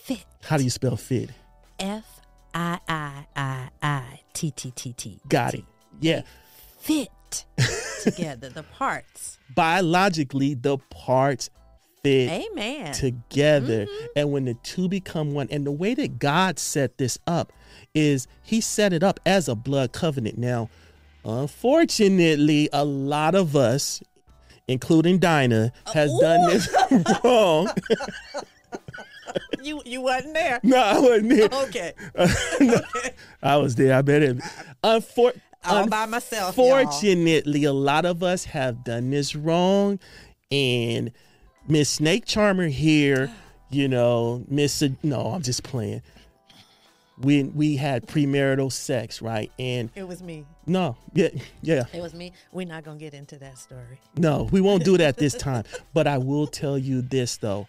fit. 0.03 0.25
How 0.43 0.57
do 0.57 0.63
you 0.63 0.69
spell 0.69 0.97
fit? 0.97 1.29
F 1.79 2.03
I 2.53 2.79
I 2.87 3.25
I 3.35 3.69
I 3.81 4.19
T 4.33 4.51
T 4.51 4.71
T 4.71 4.93
T. 4.93 5.19
Got 5.29 5.53
it. 5.55 5.63
Yeah. 6.01 6.21
Fit 6.79 7.45
together. 8.03 8.49
The 8.49 8.63
parts. 8.63 9.37
Biologically, 9.55 10.53
the 10.55 10.77
parts 10.89 11.49
fit 12.03 12.29
Amen. 12.51 12.93
together. 12.93 13.85
Mm-hmm. 13.85 14.05
And 14.15 14.31
when 14.31 14.45
the 14.45 14.53
two 14.55 14.87
become 14.89 15.31
one, 15.33 15.47
and 15.51 15.65
the 15.65 15.71
way 15.71 15.93
that 15.95 16.19
God 16.19 16.59
set 16.59 16.97
this 16.97 17.17
up 17.25 17.51
is 17.93 18.27
He 18.43 18.61
set 18.61 18.93
it 18.93 19.03
up 19.03 19.19
as 19.25 19.47
a 19.47 19.55
blood 19.55 19.91
covenant. 19.93 20.37
Now, 20.37 20.69
unfortunately, 21.25 22.69
a 22.73 22.83
lot 22.85 23.35
of 23.35 23.55
us, 23.55 24.01
including 24.67 25.19
Dinah, 25.19 25.71
has 25.93 26.11
done 26.19 26.49
this 26.49 26.69
wrong. 27.23 27.69
you 29.63 29.81
you 29.85 30.01
wasn't 30.01 30.33
there. 30.33 30.59
no, 30.63 30.77
I 30.77 30.99
wasn't 30.99 31.29
there. 31.29 31.49
Okay. 31.63 31.93
okay, 32.15 33.13
I 33.41 33.57
was 33.57 33.75
there. 33.75 33.95
I 33.97 34.01
bet 34.01 34.21
it. 34.23 34.37
Unfor- 34.83 35.39
All 35.65 35.87
by 35.87 36.05
myself. 36.05 36.57
y'all. 36.57 36.75
Unfortunately, 36.75 37.63
a 37.63 37.73
lot 37.73 38.05
of 38.05 38.21
us 38.23 38.45
have 38.45 38.83
done 38.83 39.09
this 39.11 39.35
wrong, 39.35 39.99
and 40.51 41.11
Miss 41.67 41.89
Snake 41.89 42.25
Charmer 42.25 42.67
here, 42.67 43.31
you 43.69 43.87
know, 43.87 44.43
Miss. 44.47 44.83
No, 45.01 45.27
I'm 45.27 45.41
just 45.41 45.63
playing. 45.63 46.01
We 47.19 47.43
we 47.43 47.75
had 47.77 48.07
premarital 48.07 48.71
sex, 48.71 49.21
right? 49.21 49.51
And 49.59 49.89
It 49.95 50.07
was 50.07 50.21
me. 50.23 50.45
no, 50.65 50.97
yeah, 51.13 51.29
yeah, 51.61 51.83
It 51.93 52.01
was 52.01 52.13
me. 52.13 52.33
We're 52.51 52.65
not 52.67 52.83
gonna 52.83 52.97
get 52.97 53.13
into 53.13 53.37
that 53.37 53.57
story. 53.59 53.99
no, 54.17 54.49
we 54.51 54.61
won't 54.61 54.83
do 54.83 54.97
that 54.97 55.17
this 55.17 55.33
time. 55.37 55.63
But 55.93 56.07
I 56.07 56.17
will 56.17 56.47
tell 56.47 56.77
you 56.77 57.01
this 57.01 57.37
though, 57.37 57.67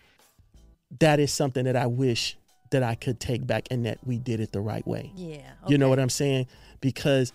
that 0.98 1.20
is 1.20 1.30
something 1.32 1.64
that 1.66 1.76
I 1.76 1.86
wish 1.86 2.36
that 2.70 2.82
I 2.82 2.94
could 2.96 3.20
take 3.20 3.46
back, 3.46 3.68
and 3.70 3.84
that 3.86 3.98
we 4.04 4.18
did 4.18 4.40
it 4.40 4.50
the 4.50 4.60
right 4.60 4.84
way. 4.86 5.12
Yeah. 5.14 5.42
You 5.68 5.78
know 5.78 5.88
what 5.88 6.00
I'm 6.00 6.08
saying? 6.10 6.48
Because 6.80 7.32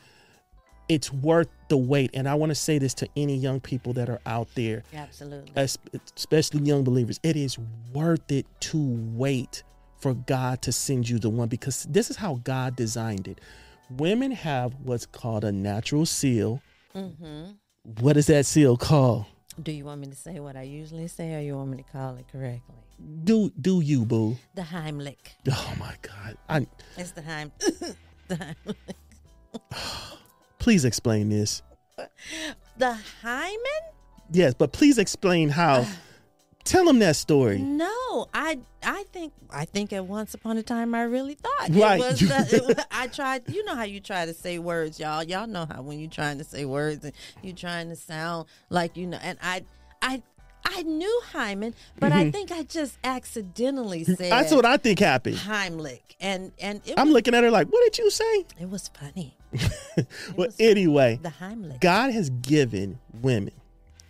it's 0.90 1.14
worth 1.14 1.48
the 1.70 1.78
wait. 1.78 2.10
And 2.14 2.28
I 2.28 2.34
want 2.34 2.50
to 2.50 2.56
say 2.56 2.80
this 2.80 2.94
to 2.96 3.08
any 3.16 3.38
young 3.38 3.62
people 3.62 3.94
that 3.94 4.10
are 4.10 4.20
out 4.26 4.48
there, 4.56 4.84
Absolutely. 4.94 5.52
especially 5.56 6.62
young 6.62 6.84
believers. 6.84 7.20
It 7.24 7.36
is 7.38 7.58
worth 7.94 8.30
it 8.32 8.48
to 8.62 8.78
wait 9.14 9.64
for 10.00 10.16
God 10.16 10.62
to 10.64 10.72
send 10.72 11.08
you 11.08 11.20
the 11.20 11.30
one 11.30 11.48
because 11.48 11.84
this 11.90 12.10
is 12.10 12.18
how 12.18 12.42
God 12.44 12.76
designed 12.76 13.28
it. 13.28 13.40
Women 13.92 14.32
have 14.32 14.74
what's 14.84 15.06
called 15.06 15.44
a 15.44 15.52
natural 15.52 16.06
seal. 16.06 16.62
mm-hmm. 16.96 17.52
What 18.02 18.18
is 18.18 18.28
that 18.28 18.46
seal 18.46 18.76
called? 18.78 19.26
Do 19.62 19.72
you 19.72 19.86
want 19.86 20.02
me 20.02 20.08
to 20.08 20.16
say 20.16 20.40
what 20.40 20.56
I 20.56 20.64
usually 20.64 21.08
say, 21.08 21.36
or 21.36 21.40
you 21.40 21.56
want 21.56 21.72
me 21.72 21.78
to 21.78 21.84
call 21.84 22.16
it 22.16 22.26
correctly? 22.32 22.76
Do 23.24 23.52
do 23.60 23.82
you 23.82 24.06
boo? 24.06 24.38
The 24.56 24.62
Heimlich. 24.62 25.16
Oh 25.50 25.74
my 25.80 25.96
God! 26.02 26.38
I 26.48 26.68
It's 26.98 27.12
the 27.12 27.22
Heim. 27.22 27.52
the 28.28 28.36
Heimlich. 28.36 28.76
please 30.60 30.86
explain 30.86 31.30
this. 31.30 31.62
The 32.78 32.98
hymen? 33.22 33.60
Yes, 34.32 34.54
but 34.54 34.72
please 34.72 34.98
explain 34.98 35.50
how. 35.50 35.86
Tell 36.66 36.86
them 36.86 37.00
that 37.00 37.16
story. 37.16 37.58
No, 37.58 38.28
I 38.32 38.60
I 38.84 39.04
think 39.12 39.34
I 39.50 39.66
think 39.66 39.92
at 39.92 40.06
once 40.06 40.36
upon 40.36 40.58
a 40.58 40.62
time 40.64 40.94
I 40.94 41.02
really 41.04 41.34
thought 41.34 41.70
Right. 41.70 42.00
it 42.00 42.04
was. 42.04 42.20
The, 42.20 42.56
it 42.58 42.78
was 42.78 42.86
I 42.92 43.08
tried. 43.08 43.50
You 43.50 43.66
know 43.66 43.76
how 43.76 43.84
you 43.84 44.00
try 44.00 44.26
to 44.28 44.34
say 44.36 44.60
words, 44.60 45.00
y'all. 45.00 45.24
Y'all 45.24 45.48
know 45.48 45.66
how 45.66 45.82
when 45.82 46.00
you're 46.00 46.12
trying 46.12 46.38
to 46.38 46.44
say 46.44 46.66
words 46.66 47.04
and 47.04 47.14
you're 47.42 47.56
trying 47.56 47.90
to 47.90 47.96
sound 47.96 48.48
like 48.70 48.98
you 48.98 49.08
know. 49.08 49.18
And 49.22 49.40
I 49.42 49.64
I 50.04 50.22
I 50.64 50.84
knew 50.84 51.22
hymen, 51.32 51.74
but 51.98 52.12
I 52.12 52.30
think 52.30 52.52
I 52.52 52.64
just 52.64 53.00
accidentally 53.04 54.04
said 54.04 54.18
Mm-hmm. 54.18 54.30
That's 54.30 54.54
what 54.54 54.66
I 54.66 54.78
think 54.78 55.00
happened. 55.00 55.38
Heimlich, 55.38 56.02
and 56.20 56.52
and 56.60 56.82
I'm 56.98 57.08
was, 57.08 57.14
looking 57.14 57.34
at 57.34 57.44
her 57.44 57.50
like, 57.50 57.68
what 57.70 57.84
did 57.86 57.98
you 57.98 58.12
say? 58.12 58.46
it 58.60 58.70
was 58.70 58.90
funny. 58.90 59.34
Well, 60.36 60.50
anyway, 60.60 61.20
The 61.22 61.30
Heimlich. 61.30 61.80
God 61.82 62.12
has 62.14 62.30
given 62.30 63.00
women 63.22 63.54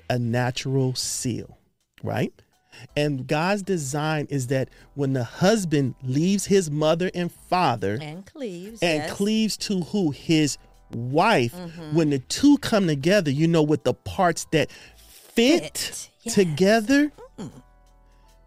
a 0.10 0.20
natural 0.20 0.96
seal, 0.96 1.58
right? 2.04 2.34
And 2.96 3.28
God's 3.28 3.62
design 3.64 4.28
is 4.30 4.48
that 4.48 4.70
when 4.94 5.14
the 5.14 5.24
husband 5.24 5.96
leaves 6.04 6.46
his 6.46 6.70
mother 6.72 7.10
and 7.14 7.32
father 7.32 7.98
and 8.02 8.26
cleaves 8.26 8.82
and 8.82 9.04
yes. 9.04 9.12
cleaves 9.14 9.58
to 9.58 9.82
who? 9.82 10.12
His 10.12 10.58
wife, 10.94 11.54
Mm-hmm. 11.54 11.96
when 11.96 12.10
the 12.12 12.20
two 12.20 12.58
come 12.60 12.88
together, 12.88 13.32
you 13.32 13.48
know, 13.48 13.64
with 13.64 13.84
the 13.84 13.94
parts 13.94 14.46
that 14.52 14.70
fit, 14.72 15.64
Fit, 15.64 16.10
yes. 16.24 16.36
together, 16.36 17.12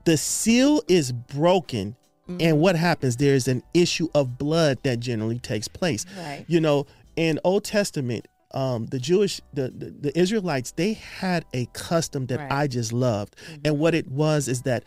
the 0.04 0.16
seal 0.16 0.82
is 0.88 1.12
broken. 1.12 1.96
Mm-hmm. 2.28 2.36
And 2.40 2.60
what 2.60 2.76
happens? 2.76 3.16
There's 3.16 3.48
an 3.48 3.62
issue 3.74 4.08
of 4.14 4.38
blood 4.38 4.78
that 4.84 5.00
generally 5.00 5.38
takes 5.38 5.68
place. 5.68 6.06
Right. 6.16 6.44
You 6.46 6.60
know, 6.60 6.86
in 7.16 7.40
Old 7.44 7.64
Testament, 7.64 8.28
um, 8.52 8.86
the 8.86 8.98
Jewish, 8.98 9.40
the, 9.54 9.70
the 9.70 9.90
the 9.90 10.18
Israelites, 10.18 10.72
they 10.72 10.92
had 10.92 11.44
a 11.52 11.66
custom 11.72 12.26
that 12.26 12.38
Right. 12.38 12.48
Mm-hmm. 12.48 12.58
I 12.58 12.66
just 12.66 12.92
loved, 12.92 13.34
and 13.64 13.78
what 13.78 13.94
it 13.94 14.08
was 14.10 14.46
is 14.46 14.62
that, 14.62 14.84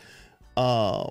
um, 0.56 1.10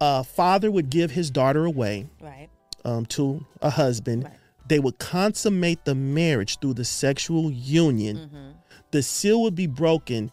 a 0.00 0.24
father 0.24 0.70
would 0.70 0.90
give 0.90 1.10
his 1.10 1.30
daughter 1.30 1.64
away, 1.64 2.08
right. 2.20 2.48
um, 2.84 3.06
to 3.06 3.44
a 3.60 3.70
husband. 3.70 4.24
Right. 4.24 4.32
They 4.68 4.78
would 4.78 4.98
consummate 4.98 5.84
the 5.84 5.94
marriage 5.94 6.58
through 6.60 6.74
the 6.74 6.84
sexual 6.84 7.50
union. 7.50 8.16
Mm-hmm. 8.16 8.50
The 8.92 9.02
seal 9.02 9.42
would 9.42 9.54
be 9.54 9.66
broken. 9.66 10.30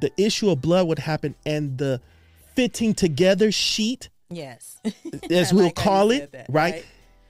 The 0.00 0.12
issue 0.16 0.50
of 0.50 0.60
blood 0.60 0.86
would 0.86 1.00
happen, 1.00 1.34
and 1.44 1.78
the 1.78 2.00
fitting 2.54 2.94
together 2.94 3.50
sheet, 3.52 4.08
Yes. 4.34 4.78
as 5.30 5.52
we'll 5.52 5.66
like 5.66 5.74
call 5.74 6.10
it, 6.10 6.32
that, 6.32 6.46
right? 6.48 6.84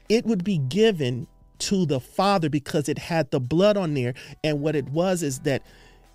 It 0.09 0.27
would 0.27 0.45
be 0.45 0.59
given 0.59 1.27
to 1.61 1.87
the 1.87 2.01
father 2.01 2.51
because 2.51 2.89
it 2.89 2.99
had 2.99 3.31
the 3.31 3.41
blood 3.41 3.77
on 3.77 3.95
there. 3.95 4.15
And 4.43 4.61
what 4.61 4.75
it 4.75 4.89
was 4.89 5.23
is 5.23 5.41
that 5.41 5.63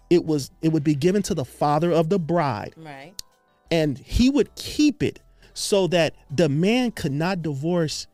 it 0.10 0.26
was 0.26 0.52
it 0.62 0.69
would 0.69 0.84
be 0.84 0.95
given 0.95 1.21
to 1.23 1.34
the 1.34 1.45
father 1.45 1.91
of 1.91 2.10
the 2.10 2.19
bride 2.19 2.73
Right. 2.78 3.13
and 3.71 3.97
he 3.97 4.30
would 4.30 4.54
keep 4.56 5.04
it 5.04 5.19
so 5.54 5.88
that 5.88 6.15
the 6.30 6.50
man 6.50 6.91
could 6.91 7.12
not 7.12 7.41
divorce 7.41 8.08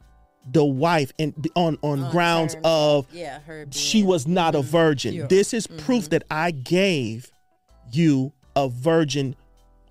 the 0.51 0.63
wife 0.65 1.11
and 1.19 1.33
on 1.55 1.77
on 1.81 2.03
On 2.03 2.11
grounds 2.11 2.53
terms 2.53 2.65
of 2.65 3.07
yeah, 3.13 3.39
her 3.41 3.65
she 3.71 4.03
was 4.03 4.27
not 4.27 4.55
a 4.55 4.59
mm-hmm. 4.59 4.69
virgin. 4.69 5.13
pure. 5.13 5.27
This 5.27 5.53
is 5.53 5.67
proof 5.67 6.03
mm-hmm. 6.03 6.09
that 6.09 6.23
I 6.29 6.51
gave 6.51 7.31
you 7.91 8.33
a 8.55 8.67
virgin 8.67 9.35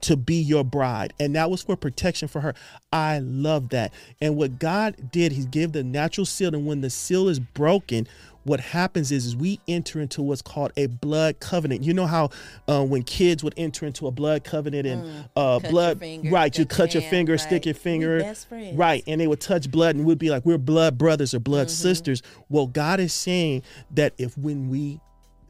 to 0.02 0.16
be 0.16 0.36
your 0.36 0.64
bride. 0.64 1.12
And 1.18 1.34
that 1.36 1.50
was 1.50 1.62
for 1.62 1.76
protection 1.76 2.28
for 2.28 2.40
her. 2.40 2.54
I 2.92 3.18
love 3.20 3.70
that. 3.70 3.92
And 4.20 4.36
what 4.36 4.58
God 4.58 5.10
did, 5.10 5.32
He 5.32 5.44
gave 5.44 5.72
the 5.72 5.82
natural 5.82 6.24
seal. 6.26 6.54
And 6.54 6.66
when 6.66 6.80
the 6.80 6.90
seal 6.90 7.28
is 7.28 7.40
broken, 7.40 8.06
what 8.44 8.58
happens 8.58 9.12
is, 9.12 9.24
is 9.24 9.36
we 9.36 9.60
enter 9.68 10.00
into 10.00 10.20
what's 10.20 10.42
called 10.42 10.72
a 10.76 10.86
blood 10.86 11.38
covenant. 11.38 11.84
You 11.84 11.94
know 11.94 12.06
how 12.06 12.30
uh, 12.66 12.84
when 12.84 13.04
kids 13.04 13.44
would 13.44 13.54
enter 13.56 13.86
into 13.86 14.08
a 14.08 14.10
blood 14.10 14.42
covenant 14.42 14.84
and 14.86 15.26
uh, 15.36 15.58
Mm. 15.58 15.62
Your 15.62 15.70
blood, 15.70 15.98
finger, 16.00 16.30
right? 16.30 16.58
You 16.58 16.66
cut 16.66 16.92
your 16.94 17.02
hand, 17.02 17.10
finger, 17.10 17.32
right. 17.34 17.40
stick 17.40 17.66
your 17.66 17.74
finger, 17.76 18.34
right? 18.74 19.04
And 19.06 19.20
they 19.20 19.28
would 19.28 19.40
touch 19.40 19.70
blood 19.70 19.94
and 19.94 20.04
we'd 20.04 20.18
be 20.18 20.30
like, 20.30 20.44
we're 20.44 20.58
blood 20.58 20.98
brothers 20.98 21.34
or 21.34 21.38
blood 21.38 21.68
Mm-hmm. 21.68 21.82
sisters. 21.82 22.22
Well, 22.48 22.66
God 22.66 22.98
is 22.98 23.12
saying 23.12 23.62
that 23.92 24.14
if 24.18 24.36
when 24.36 24.68
we 24.68 24.98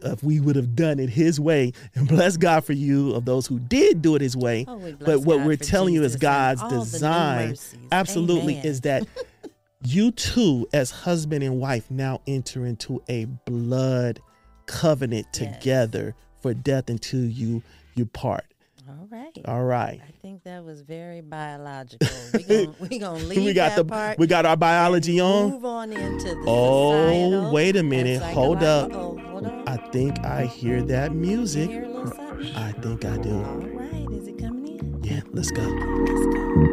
if 0.04 0.22
we 0.22 0.40
would 0.40 0.56
have 0.56 0.74
done 0.74 0.98
it 0.98 1.08
his 1.10 1.38
way 1.40 1.72
and 1.94 2.08
bless 2.14 2.36
God 2.36 2.64
for 2.64 2.72
you 2.72 3.12
of 3.14 3.24
those 3.24 3.46
who 3.46 3.58
did 3.58 4.02
do 4.02 4.14
it 4.14 4.20
his 4.20 4.36
way. 4.36 4.64
Oh, 4.68 4.78
but 5.04 5.20
what 5.20 5.38
God 5.38 5.46
we're 5.46 5.56
telling 5.56 5.94
you 5.94 6.02
is 6.02 6.16
God's 6.16 6.62
all 6.62 6.68
the 6.68 6.74
new 6.76 6.80
design 6.82 7.56
absolutely 7.90 8.54
Amen. 8.54 8.66
is 8.66 8.80
that 8.82 9.06
you 9.84 10.10
two 10.12 10.68
as 10.72 10.90
husband 10.90 11.42
and 11.42 11.58
wife 11.60 11.90
now 11.90 12.20
enter 12.26 12.64
into 12.66 13.02
a 13.08 13.24
blood 13.46 14.20
covenant 14.66 15.26
Yes. 15.38 15.56
together 15.56 16.14
for 16.40 16.54
death 16.54 16.88
until 16.88 17.24
you 17.24 17.62
you 17.94 18.06
part. 18.06 18.44
All 18.88 19.06
right. 19.10 19.38
All 19.46 19.64
right. 19.64 20.00
I 20.06 20.10
think 20.22 20.42
that 20.44 20.64
was 20.64 20.82
very 20.82 21.20
biological. 21.20 22.06
We're 22.32 22.40
going 22.66 22.74
we 22.90 22.98
gonna 22.98 23.18
leave 23.24 23.44
we 23.44 23.52
got 23.52 23.70
that 23.70 23.76
the 23.76 23.84
part. 23.84 24.18
we 24.18 24.26
got 24.26 24.44
our 24.46 24.56
biology 24.56 25.20
on. 25.20 25.50
Move 25.50 25.64
on 25.64 25.92
into 25.92 26.28
the 26.34 26.44
Oh, 26.46 27.50
wait 27.52 27.76
a 27.76 27.82
minute. 27.82 28.22
Hold 28.22 28.62
up. 28.62 28.90
Oh, 28.92 29.16
hold 29.18 29.46
on. 29.46 29.68
I 29.68 29.76
think 29.76 30.18
I 30.24 30.46
hear 30.46 30.82
that 30.82 31.12
music. 31.12 31.70
hear 31.70 31.84
a 31.84 31.88
little 31.88 32.06
something? 32.08 32.54
I 32.56 32.72
think 32.72 33.04
I 33.04 33.16
do. 33.18 33.34
All 33.36 33.56
right. 33.58 34.08
Is 34.18 34.26
it 34.28 34.38
coming 34.38 34.66
in? 34.78 35.02
Yeah, 35.04 35.20
let's 35.32 35.50
go. 35.50 35.62
Let's 35.62 36.26
go. 36.34 36.72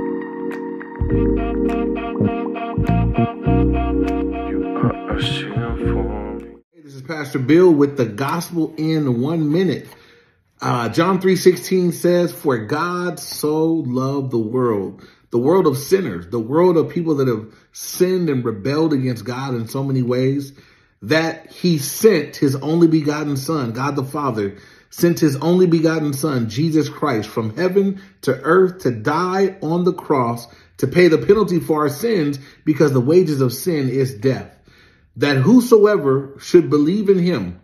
Hey, 6.73 6.81
This 6.83 6.95
is 6.95 7.01
Pastor 7.01 7.39
Bill 7.39 7.71
with 7.73 7.97
the 7.97 8.05
gospel 8.05 8.73
in 8.77 9.21
one 9.21 9.51
minute. 9.51 9.87
Uh, 10.61 10.89
John 10.89 11.21
3.16 11.21 11.93
says, 11.93 12.33
For 12.33 12.57
God 12.57 13.19
so 13.19 13.65
loved 13.65 14.31
the 14.31 14.37
world, 14.37 15.07
the 15.31 15.37
world 15.37 15.67
of 15.67 15.77
sinners, 15.77 16.27
the 16.27 16.39
world 16.39 16.75
of 16.75 16.89
people 16.89 17.15
that 17.15 17.29
have 17.29 17.53
sinned 17.71 18.29
and 18.29 18.43
rebelled 18.43 18.91
against 18.91 19.23
God 19.23 19.53
in 19.55 19.69
so 19.69 19.83
many 19.83 20.01
ways, 20.01 20.51
that 21.01 21.49
he 21.49 21.77
sent 21.77 22.35
his 22.35 22.57
only 22.57 22.87
begotten 22.87 23.37
son, 23.37 23.71
God 23.71 23.95
the 23.95 24.03
Father, 24.03 24.57
sent 24.89 25.19
his 25.19 25.37
only 25.37 25.65
begotten 25.65 26.11
son, 26.11 26.49
Jesus 26.49 26.89
Christ, 26.89 27.29
from 27.29 27.55
heaven 27.55 28.01
to 28.21 28.33
earth 28.33 28.79
to 28.79 28.91
die 28.91 29.57
on 29.61 29.85
the 29.85 29.93
cross 29.93 30.45
to 30.77 30.87
pay 30.87 31.07
the 31.07 31.17
penalty 31.19 31.59
for 31.61 31.83
our 31.83 31.89
sins 31.89 32.37
because 32.65 32.91
the 32.91 32.99
wages 32.99 33.39
of 33.39 33.53
sin 33.53 33.89
is 33.89 34.13
death. 34.15 34.53
That 35.15 35.37
whosoever 35.37 36.35
should 36.39 36.69
believe 36.69 37.07
in 37.07 37.19
him, 37.19 37.61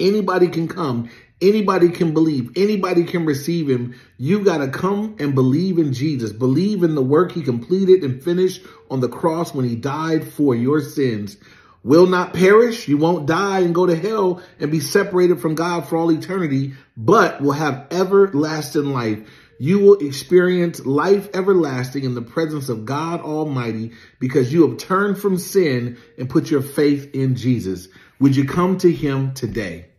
anybody 0.00 0.48
can 0.48 0.68
come, 0.68 1.10
anybody 1.42 1.90
can 1.90 2.14
believe, 2.14 2.52
anybody 2.56 3.04
can 3.04 3.26
receive 3.26 3.68
him. 3.68 3.94
You 4.16 4.44
got 4.44 4.58
to 4.58 4.68
come 4.68 5.16
and 5.18 5.34
believe 5.34 5.78
in 5.78 5.92
Jesus, 5.92 6.32
believe 6.32 6.82
in 6.82 6.94
the 6.94 7.02
work 7.02 7.32
he 7.32 7.42
completed 7.42 8.04
and 8.04 8.22
finished 8.22 8.62
on 8.90 9.00
the 9.00 9.08
cross 9.08 9.52
when 9.52 9.68
he 9.68 9.76
died 9.76 10.26
for 10.26 10.54
your 10.54 10.80
sins. 10.80 11.36
Will 11.84 12.06
not 12.06 12.32
perish. 12.32 12.86
You 12.86 12.96
won't 12.96 13.26
die 13.26 13.60
and 13.60 13.74
go 13.74 13.86
to 13.86 13.96
hell 13.96 14.40
and 14.60 14.70
be 14.70 14.78
separated 14.78 15.40
from 15.40 15.56
God 15.56 15.88
for 15.88 15.96
all 15.96 16.12
eternity, 16.12 16.74
but 16.96 17.40
will 17.40 17.52
have 17.52 17.88
everlasting 17.90 18.92
life. 18.92 19.18
You 19.58 19.80
will 19.80 19.98
experience 19.98 20.84
life 20.86 21.28
everlasting 21.34 22.04
in 22.04 22.14
the 22.14 22.22
presence 22.22 22.68
of 22.68 22.84
God 22.84 23.20
Almighty 23.20 23.92
because 24.18 24.52
you 24.52 24.68
have 24.68 24.78
turned 24.78 25.18
from 25.18 25.38
sin 25.38 25.98
and 26.18 26.30
put 26.30 26.50
your 26.50 26.62
faith 26.62 27.14
in 27.14 27.36
Jesus. 27.36 27.88
Would 28.20 28.36
you 28.36 28.44
come 28.44 28.78
to 28.78 28.90
him 28.90 29.34
today? 29.34 29.91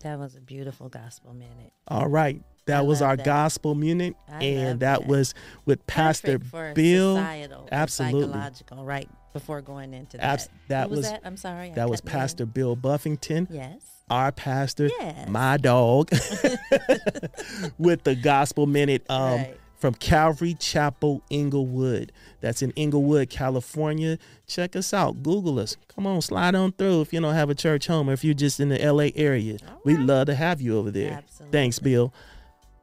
That 0.00 0.18
was 0.18 0.34
a 0.34 0.40
beautiful 0.40 0.88
gospel 0.88 1.34
minute. 1.34 1.72
All 1.88 2.08
right. 2.08 2.42
That 2.66 2.78
I 2.78 2.82
was 2.82 3.02
our 3.02 3.16
that. 3.16 3.24
gospel 3.26 3.74
minute. 3.74 4.14
I 4.28 4.42
and 4.44 4.80
that, 4.80 5.00
that. 5.00 5.06
was 5.08 5.34
with 5.66 5.86
Pastor 5.86 6.38
Bill. 6.38 7.16
societal 7.16 7.68
Absolutely. 7.72 8.22
psychological, 8.32 8.84
right 8.84 9.08
before 9.32 9.60
going 9.60 9.92
into 9.94 10.16
that. 10.18 10.24
Abs- 10.24 10.48
that 10.68 10.88
was, 10.90 10.98
was- 11.00 11.10
that? 11.10 11.22
I'm 11.24 11.36
sorry. 11.36 11.70
That 11.74 11.88
was 11.90 12.00
you 12.04 12.08
in. 12.08 12.12
Pastor 12.12 12.46
Bill 12.46 12.76
Buffington, 12.76 13.48
Yes. 13.50 13.82
our 14.08 14.30
pastor, 14.32 14.88
Yes. 14.98 15.28
my 15.28 15.56
dog, 15.56 16.10
with 17.78 18.02
the 18.04 18.14
gospel 18.14 18.66
minute 18.66 19.04
um, 19.08 19.34
Right. 19.36 19.56
From 19.80 19.94
Calvary 19.94 20.54
Chapel, 20.54 21.22
Inglewood. 21.30 22.12
That's 22.40 22.62
in 22.62 22.70
Inglewood, 22.72 23.30
California. 23.30 24.18
Check 24.46 24.76
us 24.76 24.92
out. 24.92 25.22
Google 25.22 25.58
us. 25.58 25.76
Come 25.94 26.06
on, 26.06 26.20
slide 26.20 26.54
on 26.54 26.72
through 26.72 27.00
if 27.00 27.12
you 27.12 27.20
don't 27.20 27.34
have 27.34 27.50
a 27.50 27.54
church 27.54 27.86
home 27.86 28.10
or 28.10 28.12
if 28.12 28.22
you're 28.22 28.34
just 28.34 28.60
in 28.60 28.68
the 28.68 28.78
LA 28.78 29.08
area. 29.16 29.56
All 29.66 29.80
We'd 29.84 30.00
love 30.00 30.26
to 30.26 30.34
have 30.34 30.60
you 30.60 30.76
over 30.76 30.90
there. 30.90 31.12
Absolutely. 31.12 31.52
Thanks, 31.58 31.78
Bill. 31.78 32.12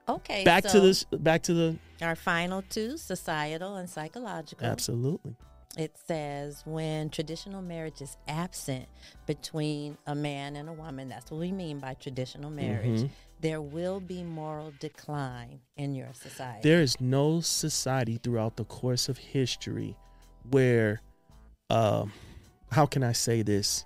Okay. 0.10 0.44
Back 0.44 0.64
so 0.66 0.74
to 0.74 0.80
this. 0.80 1.04
Back 1.06 1.44
to 1.44 1.54
the. 1.54 1.78
Our 2.02 2.16
final 2.16 2.64
two, 2.64 2.98
societal 2.98 3.76
and 3.76 3.90
psychological. 3.90 4.66
Absolutely. 4.66 5.36
It 5.78 5.96
says 6.08 6.64
when 6.66 7.10
traditional 7.12 7.62
marriage 7.62 8.02
is 8.02 8.18
absent 8.28 8.88
between 9.28 9.98
a 10.08 10.16
man 10.16 10.56
and 10.56 10.68
a 10.70 10.74
woman, 10.74 11.10
that's 11.10 11.30
what 11.30 11.40
we 11.40 11.52
mean 11.52 11.80
by 11.80 11.94
traditional 11.94 12.50
marriage, 12.50 13.02
Mm-hmm. 13.02 13.14
There 13.42 13.62
will 13.62 14.00
be 14.00 14.24
moral 14.24 14.74
decline 14.80 15.60
in 15.76 15.94
your 15.94 16.10
society. 16.14 16.62
There 16.64 16.82
is 16.82 17.00
no 17.00 17.42
society 17.42 18.20
throughout 18.22 18.58
the 18.58 18.66
course 18.66 19.10
of 19.10 19.18
history 19.18 19.96
where, 20.50 21.02
um, 21.70 22.12
how 22.72 22.86
can 22.86 23.04
I 23.04 23.12
say 23.12 23.42
this? 23.44 23.86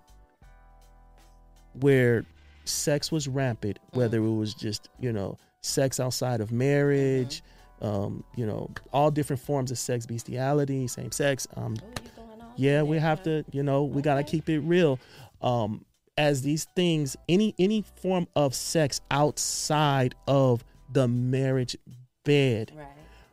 Where 1.74 2.26
sex 2.66 3.12
was 3.12 3.28
rampant, 3.28 3.80
whether 3.92 4.18
it 4.18 4.36
was 4.36 4.54
just, 4.54 4.90
you 5.00 5.12
know, 5.12 5.38
sex 5.62 6.00
outside 6.00 6.42
of 6.42 6.52
marriage, 6.52 7.44
um, 7.82 8.24
you 8.36 8.46
know, 8.46 8.70
all 8.94 9.12
different 9.12 9.42
forms 9.42 9.72
of 9.72 9.78
sex, 9.78 10.06
bestiality, 10.06 10.88
same 10.88 11.12
sex. 11.12 11.48
Um, 11.56 11.74
Ooh, 11.74 11.88
you 12.04 12.12
going 12.16 12.42
on 12.42 12.52
yeah, 12.56 12.84
we 12.84 12.98
have 12.98 13.24
to, 13.24 13.44
you 13.52 13.64
know, 13.64 13.84
we 13.84 14.02
gotta 14.02 14.24
keep 14.24 14.50
it 14.50 14.60
real. 14.60 15.00
Um, 15.42 15.86
as 16.22 16.44
these 16.44 16.66
things, 16.76 17.18
any 17.28 17.56
any 17.58 17.84
form 17.96 18.28
of 18.36 18.54
sex 18.54 19.02
outside 19.10 20.14
of 20.28 20.64
the 20.94 21.08
marriage 21.08 21.76
bed, 22.24 22.72
Right. 22.76 22.88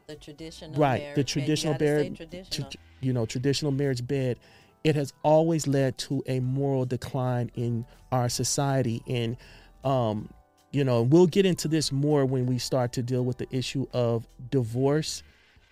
The 0.06 0.16
traditional 0.16 0.80
right? 0.80 1.00
marriage. 1.02 1.14
The 1.14 1.20
and 1.20 1.28
traditional 1.28 1.76
marriage, 1.78 2.16
traditional. 2.16 2.70
you 3.02 3.12
know, 3.12 3.26
traditional 3.26 3.72
marriage 3.72 4.06
bed. 4.06 4.38
It 4.84 4.94
has 4.94 5.12
always 5.22 5.66
led 5.66 5.98
to 5.98 6.22
a 6.26 6.40
moral 6.40 6.86
decline 6.86 7.50
in 7.54 7.84
our 8.10 8.30
society, 8.30 9.02
and 9.06 9.36
um, 9.84 10.30
you 10.72 10.82
know, 10.82 11.02
we'll 11.02 11.26
get 11.26 11.44
into 11.44 11.68
this 11.68 11.92
more 11.92 12.24
when 12.24 12.46
we 12.46 12.56
start 12.56 12.94
to 12.94 13.02
deal 13.02 13.22
with 13.22 13.36
the 13.36 13.48
issue 13.50 13.86
of 13.92 14.26
divorce 14.50 15.22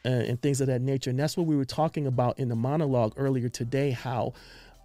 uh, 0.04 0.08
and 0.08 0.42
things 0.42 0.60
of 0.60 0.66
that 0.66 0.82
nature. 0.82 1.08
And 1.08 1.18
that's 1.18 1.36
what 1.36 1.46
we 1.46 1.56
were 1.56 1.64
talking 1.64 2.06
about 2.06 2.38
in 2.38 2.50
the 2.50 2.56
monologue 2.56 3.14
earlier 3.16 3.48
today. 3.48 3.92
How 3.92 4.34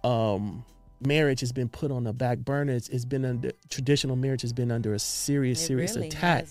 um, 0.02 0.64
marriage 1.06 1.40
has 1.40 1.52
been 1.52 1.68
put 1.68 1.90
on 1.90 2.04
the 2.04 2.12
back 2.12 2.38
burner. 2.38 2.72
It's, 2.72 2.88
it's 2.88 3.04
been 3.04 3.24
under 3.24 3.52
traditional 3.68 4.16
marriage 4.16 4.42
has 4.42 4.52
been 4.52 4.70
under 4.70 4.94
a 4.94 4.98
serious, 4.98 5.62
It 5.62 5.66
serious 5.66 5.94
really 5.96 6.08
attack 6.08 6.46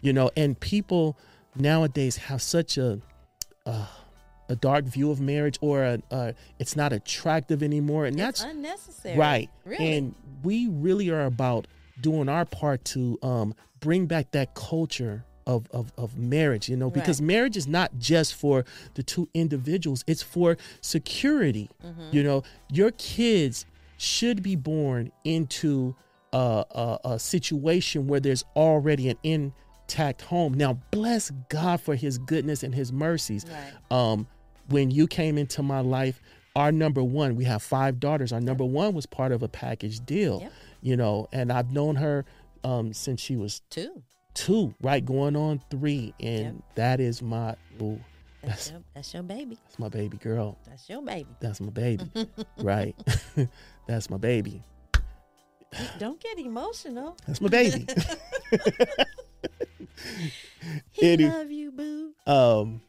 you 0.00 0.12
know 0.12 0.30
and 0.36 0.58
people 0.58 1.16
nowadays 1.56 2.16
have 2.16 2.42
such 2.42 2.78
a 2.78 3.00
uh, 3.66 3.86
a 4.48 4.56
dark 4.56 4.84
view 4.84 5.10
of 5.10 5.20
marriage 5.20 5.56
or 5.60 5.82
a, 5.84 6.02
uh, 6.10 6.32
it's 6.58 6.74
not 6.76 6.92
attractive 6.92 7.62
anymore 7.62 8.04
and 8.06 8.18
It's 8.18 8.40
that's 8.42 8.52
unnecessary. 8.52 9.16
right 9.16 9.50
Really. 9.64 9.96
and 9.96 10.14
we 10.42 10.66
really 10.68 11.10
are 11.10 11.24
about 11.24 11.66
doing 12.00 12.28
our 12.28 12.44
part 12.44 12.84
to 12.86 13.18
um, 13.22 13.54
bring 13.80 14.06
back 14.06 14.32
that 14.32 14.54
culture 14.54 15.24
of, 15.46 15.68
of, 15.70 15.92
of 15.96 16.16
marriage 16.18 16.68
you 16.68 16.76
know 16.76 16.90
because 16.90 17.20
Right. 17.20 17.26
marriage 17.28 17.56
is 17.56 17.66
not 17.66 17.98
just 17.98 18.34
for 18.34 18.64
the 18.94 19.02
two 19.02 19.28
individuals 19.34 20.04
it's 20.06 20.22
for 20.22 20.56
security 20.80 21.68
Mm-hmm. 21.84 22.08
you 22.12 22.22
know 22.22 22.42
your 22.70 22.90
kids 22.92 23.66
should 24.02 24.42
be 24.42 24.56
born 24.56 25.12
into 25.24 25.94
a, 26.32 26.64
a, 26.70 26.98
a 27.12 27.18
situation 27.18 28.06
where 28.08 28.18
there's 28.20 28.44
already 28.56 29.08
an 29.08 29.16
intact 29.22 30.22
home. 30.22 30.54
Now, 30.54 30.74
bless 30.90 31.30
God 31.48 31.80
for 31.80 31.94
his 31.94 32.18
goodness 32.18 32.62
and 32.62 32.74
his 32.74 32.92
mercies. 32.92 33.46
Right. 33.48 33.72
Um, 33.96 34.26
when 34.68 34.90
you 34.90 35.06
came 35.06 35.38
into 35.38 35.62
my 35.62 35.80
life, 35.80 36.20
our 36.56 36.72
number 36.72 37.02
one, 37.02 37.36
we 37.36 37.44
have 37.44 37.62
five 37.62 38.00
daughters. 38.00 38.32
Our 38.32 38.40
number 38.40 38.64
one 38.64 38.92
was 38.94 39.06
part 39.06 39.30
of 39.32 39.42
a 39.42 39.48
package 39.48 40.00
deal, 40.04 40.40
Yep. 40.40 40.52
you 40.82 40.96
know, 40.96 41.28
and 41.32 41.52
I've 41.52 41.70
known 41.70 41.96
her 41.96 42.24
um, 42.64 42.92
since 42.92 43.20
she 43.20 43.36
was 43.36 43.60
Two. 43.70 44.02
two, 44.34 44.74
right, 44.82 45.04
going 45.04 45.36
on 45.36 45.60
three, 45.70 46.12
and 46.20 46.56
Yep. 46.56 46.74
that 46.76 47.00
is 47.00 47.22
my, 47.22 47.54
ooh, 47.80 48.00
That's 48.42 48.52
that's 48.66 48.70
your, 48.70 48.80
that's 48.94 49.14
your 49.14 49.22
baby. 49.22 49.58
that's 49.64 49.78
my 49.78 49.88
baby 49.88 50.16
girl. 50.18 50.58
That's 50.66 50.88
your 50.88 51.02
baby. 51.02 51.28
That's 51.40 51.60
my 51.60 51.70
baby, 51.70 52.04
right? 52.58 52.94
that's 53.86 54.08
my 54.10 54.16
baby. 54.16 54.62
Don't 55.98 56.20
get 56.20 56.38
emotional. 56.38 57.16
That's 57.26 57.40
my 57.40 57.48
baby. 57.48 57.86
He 60.92 61.08
Eddie. 61.12 61.28
love 61.28 61.50
you, 61.50 61.72
boo. 61.72 62.12
um 62.26 62.82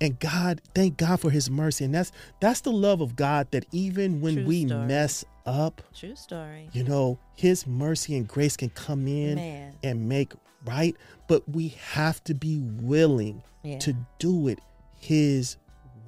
and 0.00 0.18
god 0.18 0.60
thank 0.74 0.96
god 0.96 1.20
for 1.20 1.30
his 1.30 1.50
mercy 1.50 1.84
and 1.84 1.94
that's 1.94 2.10
that's 2.40 2.60
the 2.62 2.70
love 2.72 3.00
of 3.00 3.16
god 3.16 3.48
that 3.50 3.66
even 3.72 4.20
when 4.20 4.34
True 4.36 4.44
we 4.46 4.66
story. 4.66 4.86
mess 4.86 5.24
up 5.44 5.82
True 5.94 6.14
story. 6.16 6.68
you 6.72 6.84
know 6.84 7.18
his 7.34 7.66
mercy 7.66 8.16
and 8.16 8.26
grace 8.26 8.56
can 8.56 8.70
come 8.70 9.06
in 9.08 9.34
Man. 9.36 9.74
and 9.82 10.08
make 10.08 10.32
right 10.64 10.96
but 11.26 11.46
we 11.48 11.68
have 11.92 12.22
to 12.24 12.34
be 12.34 12.60
willing 12.80 13.42
Yeah. 13.62 13.78
to 13.80 13.94
do 14.18 14.48
it 14.48 14.58
his 14.98 15.56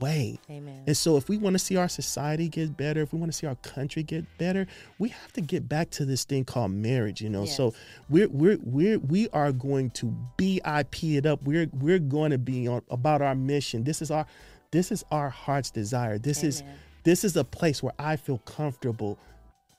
way. 0.01 0.39
Amen. 0.51 0.83
and 0.87 0.97
so 0.97 1.17
if 1.17 1.29
we 1.29 1.37
want 1.37 1.55
to 1.55 1.59
see 1.59 1.77
our 1.77 1.89
society 1.89 2.49
get 2.49 2.77
better 2.77 3.03
if 3.03 3.13
we 3.13 3.19
want 3.19 3.31
to 3.31 3.37
see 3.37 3.47
our 3.47 3.57
country 3.57 4.03
get 4.03 4.25
better 4.39 4.67
we 4.99 5.09
have 5.11 5.33
to 5.33 5.41
get 5.41 5.69
back 5.69 5.91
to 5.91 6.05
this 6.05 6.25
thing 6.25 6.45
called 6.45 6.73
marriage 6.73 7.21
you 7.21 7.29
know? 7.29 7.45
So 7.45 7.75
we're 8.09 8.29
we're 8.29 8.59
we're 8.63 8.99
we 8.99 9.29
are 9.31 9.53
going 9.53 9.91
to 9.91 10.15
BIP 10.37 11.17
it 11.17 11.27
up. 11.27 11.43
We're 11.43 11.69
we're 11.73 11.99
going 11.99 12.31
to 12.31 12.39
be 12.39 12.69
on 12.69 12.83
about 12.91 13.23
our 13.23 13.35
mission. 13.35 13.85
This 13.85 14.03
is 14.03 14.11
our 14.11 14.27
this 14.71 14.93
is 14.93 15.05
our 15.11 15.29
heart's 15.31 15.71
desire. 15.71 16.19
This 16.19 16.43
is 16.43 16.63
this 17.05 17.25
is 17.25 17.37
a 17.37 17.45
place 17.45 17.83
where 17.83 17.95
I 17.99 18.17
feel 18.17 18.39
comfortable 18.39 19.19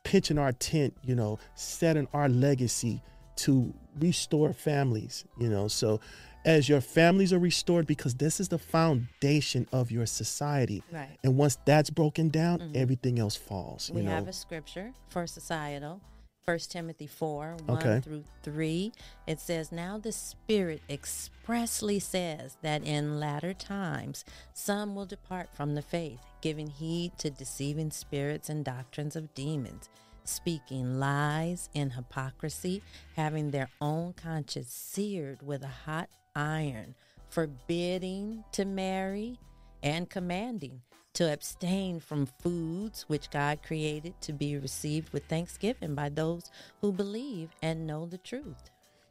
pitching 0.04 0.40
our 0.40 0.52
tent 0.52 0.96
you 1.04 1.14
know 1.16 1.38
setting 1.56 2.08
our 2.14 2.28
legacy 2.28 3.02
to 3.38 3.74
restore 4.00 4.54
families 4.54 5.26
you 5.38 5.50
know? 5.50 5.68
So 5.68 6.00
as 6.46 6.68
your 6.68 6.82
families 6.82 7.32
are 7.32 7.40
restored 7.40 7.86
because 7.86 8.16
this 8.16 8.40
is 8.40 8.50
the 8.50 8.58
foundation 8.58 9.68
of 9.72 9.92
your 9.92 10.06
society 10.06 10.84
Right. 10.92 11.18
and 11.24 11.38
once 11.38 11.58
that's 11.66 11.90
broken 11.90 12.30
down 12.30 12.60
mm-hmm. 12.60 12.76
everything 12.76 13.20
else 13.20 13.36
falls 13.36 13.90
you 13.90 13.96
We 13.96 14.02
know 14.04 14.12
have 14.12 14.28
a 14.28 14.34
scripture 14.34 14.94
for 15.10 15.28
societal. 15.28 16.02
1 16.46 16.58
Timothy 16.70 17.06
4 17.06 17.58
1 17.68 17.78
Okay. 17.78 18.00
through 18.04 18.24
3. 18.42 18.92
It 19.28 19.40
says, 19.40 19.72
Now 19.72 20.00
the 20.00 20.12
Spirit 20.12 20.82
expressly 20.90 22.00
says 22.00 22.58
that 22.64 22.84
in 22.84 23.20
latter 23.20 23.54
times 23.54 24.26
some 24.54 24.96
will 24.96 25.06
depart 25.06 25.50
from 25.54 25.76
the 25.76 25.84
faith, 25.84 26.20
giving 26.42 26.68
heed 26.68 27.12
to 27.20 27.30
deceiving 27.30 27.92
spirits 27.92 28.50
and 28.50 28.66
doctrines 28.66 29.16
of 29.16 29.34
demons, 29.36 29.88
speaking 30.24 31.00
lies 31.00 31.70
in 31.76 31.92
hypocrisy, 31.92 32.82
having 33.16 33.52
their 33.52 33.70
own 33.80 34.14
conscience 34.14 34.74
seared 34.74 35.44
with 35.44 35.62
a 35.64 35.68
hot 35.86 36.10
iron, 36.36 36.96
forbidding 37.30 38.44
to 38.54 38.66
marry 38.66 39.40
and 39.84 40.10
commanding 40.10 40.82
to 41.14 41.32
abstain 41.32 42.00
from 42.00 42.26
foods 42.42 43.04
which 43.10 43.30
God 43.30 43.60
created 43.66 44.14
to 44.22 44.32
be 44.34 44.58
received 44.58 45.12
with 45.12 45.26
thanksgiving 45.26 45.94
by 45.96 46.08
those 46.10 46.50
who 46.80 46.92
believe 46.94 47.50
and 47.62 47.86
know 47.86 48.06
the 48.06 48.18
truth. 48.18 48.70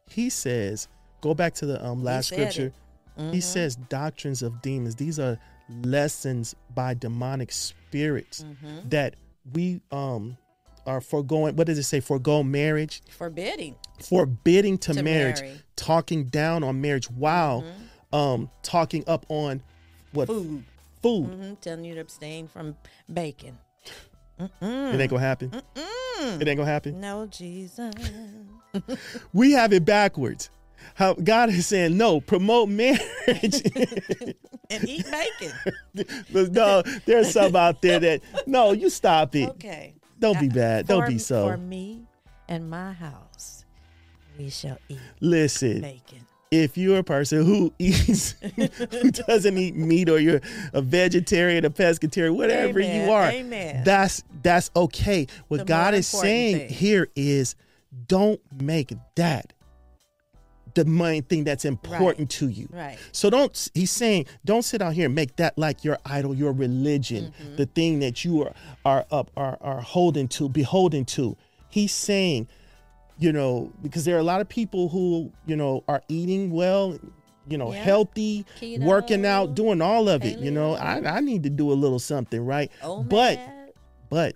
he 0.09 0.29
says 0.29 0.87
go 1.21 1.33
back 1.35 1.53
to 1.53 1.65
the 1.67 1.83
um 1.85 2.03
last 2.03 2.29
said 2.29 2.51
scripture. 2.51 2.73
Mm-hmm. 3.19 3.31
he 3.33 3.41
says 3.41 3.75
doctrines 3.75 4.41
of 4.41 4.61
demons 4.63 4.95
these 4.95 5.19
are 5.19 5.37
lessons 5.83 6.55
by 6.73 6.93
demonic 6.95 7.51
spirits 7.51 8.43
Mm-hmm. 8.43 8.89
that 8.89 9.15
we 9.53 9.81
um 9.91 10.37
are 10.85 11.01
foregoing 11.01 11.55
what 11.55 11.67
does 11.67 11.77
it 11.77 11.83
say 11.83 11.99
forego 11.99 12.43
marriage 12.43 13.01
Forbidding. 13.09 13.75
forbidding 13.99 14.77
to, 14.79 14.93
To 14.93 15.03
marriage 15.03 15.39
marry. 15.41 15.51
Mm-hmm. 15.53 15.59
talking 15.75 16.25
down 16.25 16.63
on 16.63 16.81
marriage 16.81 17.09
while 17.09 17.63
um 18.13 18.49
talking 18.63 19.03
up 19.07 19.25
on 19.29 19.61
what 20.13 20.27
Food. 20.27 20.63
food 21.01 21.29
mm-hmm. 21.29 21.53
Telling 21.55 21.85
you 21.85 21.95
to 21.95 22.01
abstain 22.01 22.47
from 22.47 22.75
bacon. 23.11 23.57
it 24.39 24.49
ain't 24.61 25.09
gonna 25.09 25.19
happen 25.21 25.51
it 25.75 26.47
ain't 26.47 26.57
gonna 26.57 26.65
happen 26.65 26.99
No, 26.99 27.25
Jesus. 27.27 27.93
we 29.33 29.51
have 29.51 29.73
it 29.73 29.85
backwards 29.85 30.49
how 30.95 31.13
god 31.13 31.49
is 31.49 31.67
saying 31.67 31.95
no 31.95 32.19
promote 32.19 32.67
marriage 32.69 32.99
and 34.69 34.87
eat 34.89 35.05
bacon. 35.11 35.53
No, 36.53 36.81
there's 37.05 37.31
some 37.31 37.55
out 37.55 37.81
there 37.81 37.99
that 37.99 38.21
no, 38.47 38.71
you 38.71 38.89
stop 38.89 39.35
it. 39.35 39.49
Okay. 39.49 39.93
Don't 40.21 40.39
be 40.39 40.47
bad. 40.49 40.87
Don't 40.87 41.07
be 41.07 41.17
so. 41.17 41.49
For 41.49 41.57
me 41.57 42.03
and 42.47 42.69
my 42.69 42.93
house, 42.93 43.65
we 44.37 44.49
shall 44.49 44.77
eat 44.87 44.99
Listen, 45.19 45.81
bacon. 45.81 46.25
if 46.51 46.77
you're 46.77 46.99
a 46.99 47.03
person 47.03 47.43
who 47.45 47.73
eats, 47.79 48.35
who 48.55 49.11
doesn't 49.11 49.57
eat 49.57 49.75
meat, 49.75 50.07
or 50.09 50.19
you're 50.19 50.39
a 50.73 50.81
vegetarian, 50.81 51.65
a 51.65 51.69
pescatarian, 51.69 52.35
whatever 52.35 52.79
Amen, 52.79 53.05
you 53.07 53.11
are, 53.11 53.29
amen. 53.31 53.83
that's 53.83 54.23
that's 54.43 54.71
okay. 54.75 55.27
What 55.49 55.57
The 55.57 55.65
God 55.65 55.93
is 55.95 56.07
saying 56.07 56.57
thing. 56.57 56.69
here 56.69 57.07
is, 57.15 57.55
don't 58.07 58.39
make 58.61 58.93
that 59.15 59.53
the 60.75 60.85
main 60.85 61.23
thing 61.23 61.43
that's 61.43 61.65
important 61.65 62.29
to 62.31 62.47
you. 62.49 62.67
Right. 62.71 62.97
So 63.11 63.29
don't 63.29 63.69
he's 63.73 63.91
saying 63.91 64.25
don't 64.45 64.63
sit 64.63 64.81
out 64.81 64.93
here 64.93 65.05
and 65.07 65.15
make 65.15 65.35
that 65.37 65.57
like 65.57 65.83
your 65.83 65.97
idol, 66.05 66.33
your 66.35 66.51
religion, 66.53 67.33
Mm-hmm. 67.41 67.55
the 67.57 67.65
thing 67.65 67.99
that 67.99 68.23
you 68.25 68.43
are 68.43 68.53
are 68.85 69.05
up 69.11 69.31
are 69.35 69.57
are 69.61 69.81
holding 69.81 70.27
to, 70.29 70.49
beholden 70.49 71.05
to. 71.05 71.35
He's 71.69 71.93
saying, 71.93 72.47
you 73.19 73.31
know, 73.31 73.71
because 73.81 74.05
there 74.05 74.15
are 74.15 74.19
a 74.19 74.23
lot 74.23 74.41
of 74.41 74.49
people 74.49 74.89
who, 74.89 75.31
you 75.45 75.55
know, 75.55 75.83
are 75.87 76.01
eating 76.09 76.51
well, 76.51 76.99
you 77.47 77.57
know, 77.57 77.71
Yeah. 77.73 77.83
healthy, 77.83 78.45
working 78.79 79.25
out, 79.25 79.55
doing 79.55 79.81
all 79.81 80.09
of 80.09 80.23
it. 80.23 80.39
You 80.39 80.51
know, 80.51 80.73
I. 80.75 81.17
I 81.17 81.19
need 81.21 81.43
to 81.43 81.49
do 81.49 81.71
a 81.71 81.75
little 81.75 81.99
something, 81.99 82.45
right? 82.45 82.71
Oh, 82.83 83.03
but 83.03 83.35
man. 83.37 83.69
but 84.09 84.35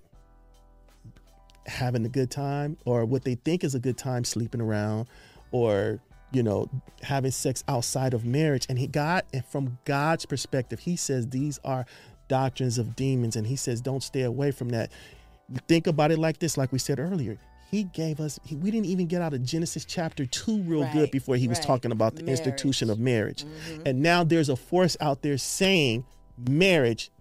having 1.68 2.06
a 2.06 2.10
good 2.10 2.30
time 2.30 2.78
or 2.86 3.06
what 3.06 3.24
they 3.24 3.36
think 3.36 3.64
is 3.64 3.74
a 3.76 3.80
good 3.80 3.98
time 3.98 4.24
sleeping 4.24 4.62
around 4.62 5.08
or 5.52 6.00
you 6.36 6.44
know 6.44 6.70
having 7.02 7.32
sex 7.32 7.64
outside 7.68 8.14
of 8.14 8.26
marriage 8.26 8.66
and 8.70 8.78
he 8.78 8.88
god 8.88 9.24
and 9.34 9.46
from 9.46 9.78
god's 9.86 10.26
perspective 10.26 10.80
he 10.80 10.96
says 10.96 11.28
these 11.30 11.60
are 11.64 11.86
doctrines 12.28 12.78
of 12.78 12.96
demons 12.96 13.36
and 13.36 13.48
he 13.48 13.56
says 13.56 13.80
don't 13.82 14.04
stay 14.04 14.24
away 14.24 14.52
from 14.52 14.70
that 14.70 14.92
think 15.68 15.88
about 15.88 16.12
it 16.12 16.20
like 16.20 16.40
this 16.40 16.58
like 16.58 16.72
we 16.72 16.80
said 16.80 17.00
earlier 17.00 17.38
he 17.72 17.84
gave 17.84 18.20
us 18.20 18.40
he, 18.46 18.56
we 18.56 18.70
didn't 18.72 18.88
even 18.88 19.08
get 19.08 19.22
out 19.22 19.34
of 19.34 19.44
genesis 19.44 19.86
chapter 19.86 20.26
2 20.26 20.64
real 20.64 20.88
good 20.92 21.10
before 21.12 21.36
he 21.38 21.48
was 21.48 21.58
right. 21.60 21.68
talking 21.68 21.92
about 21.92 22.16
the 22.16 22.26
institution 22.26 22.90
of 22.90 23.00
marriage 23.00 23.44
Mm-hmm. 23.46 23.84
and 23.86 24.02
now 24.02 24.24
there's 24.24 24.50
a 24.50 24.56
force 24.56 24.98
out 25.00 25.22
there 25.22 25.38
saying 25.38 26.04
marriage 26.50 27.12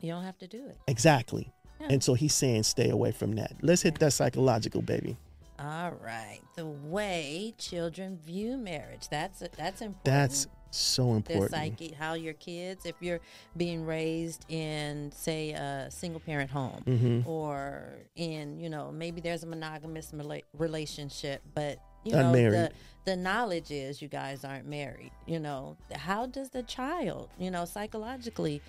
You 0.00 0.12
don't 0.12 0.24
have 0.24 0.38
to 0.38 0.46
do 0.48 0.66
it. 0.66 0.78
Exactly. 0.86 1.52
Yeah. 1.80 1.88
And 1.90 2.02
so 2.02 2.14
he's 2.14 2.34
saying 2.34 2.64
stay 2.64 2.88
away 2.90 3.12
from 3.12 3.32
that. 3.36 3.52
Let's 3.62 3.82
hit 3.82 3.98
that 4.00 4.12
psychological, 4.12 4.82
baby. 4.82 5.16
All 5.58 5.92
right. 6.04 6.40
The 6.56 6.66
way 6.66 7.54
children 7.58 8.18
view 8.24 8.56
marriage. 8.56 9.08
That's 9.10 9.40
that's 9.56 9.80
important. 9.80 10.04
That's 10.04 10.46
so 10.70 11.06
their 11.06 11.16
important. 11.16 11.50
psyche, 11.50 11.94
how 11.98 12.12
your 12.14 12.34
kids, 12.34 12.84
if 12.84 12.94
you're 13.00 13.20
being 13.56 13.86
raised 13.86 14.44
in, 14.50 15.10
say, 15.12 15.52
a 15.52 15.88
single 15.90 16.20
parent 16.20 16.50
home, 16.50 16.82
Mm-hmm. 16.86 17.28
or 17.28 17.94
in, 18.16 18.60
you 18.60 18.68
know, 18.68 18.92
maybe 18.92 19.20
there's 19.22 19.42
a 19.42 19.46
monogamous 19.46 20.12
relationship, 20.56 21.42
but 21.54 21.78
you 22.04 22.12
know, 22.12 22.32
the 22.52 22.70
the 23.06 23.16
knowledge 23.16 23.70
is 23.70 24.00
you 24.02 24.08
guys 24.08 24.44
aren't 24.44 24.66
married. 24.66 25.10
You 25.26 25.40
know, 25.40 25.76
how 25.94 26.26
does 26.26 26.50
the 26.50 26.62
child, 26.62 27.30
you 27.38 27.50
know, 27.50 27.64
psychologically 27.64 28.60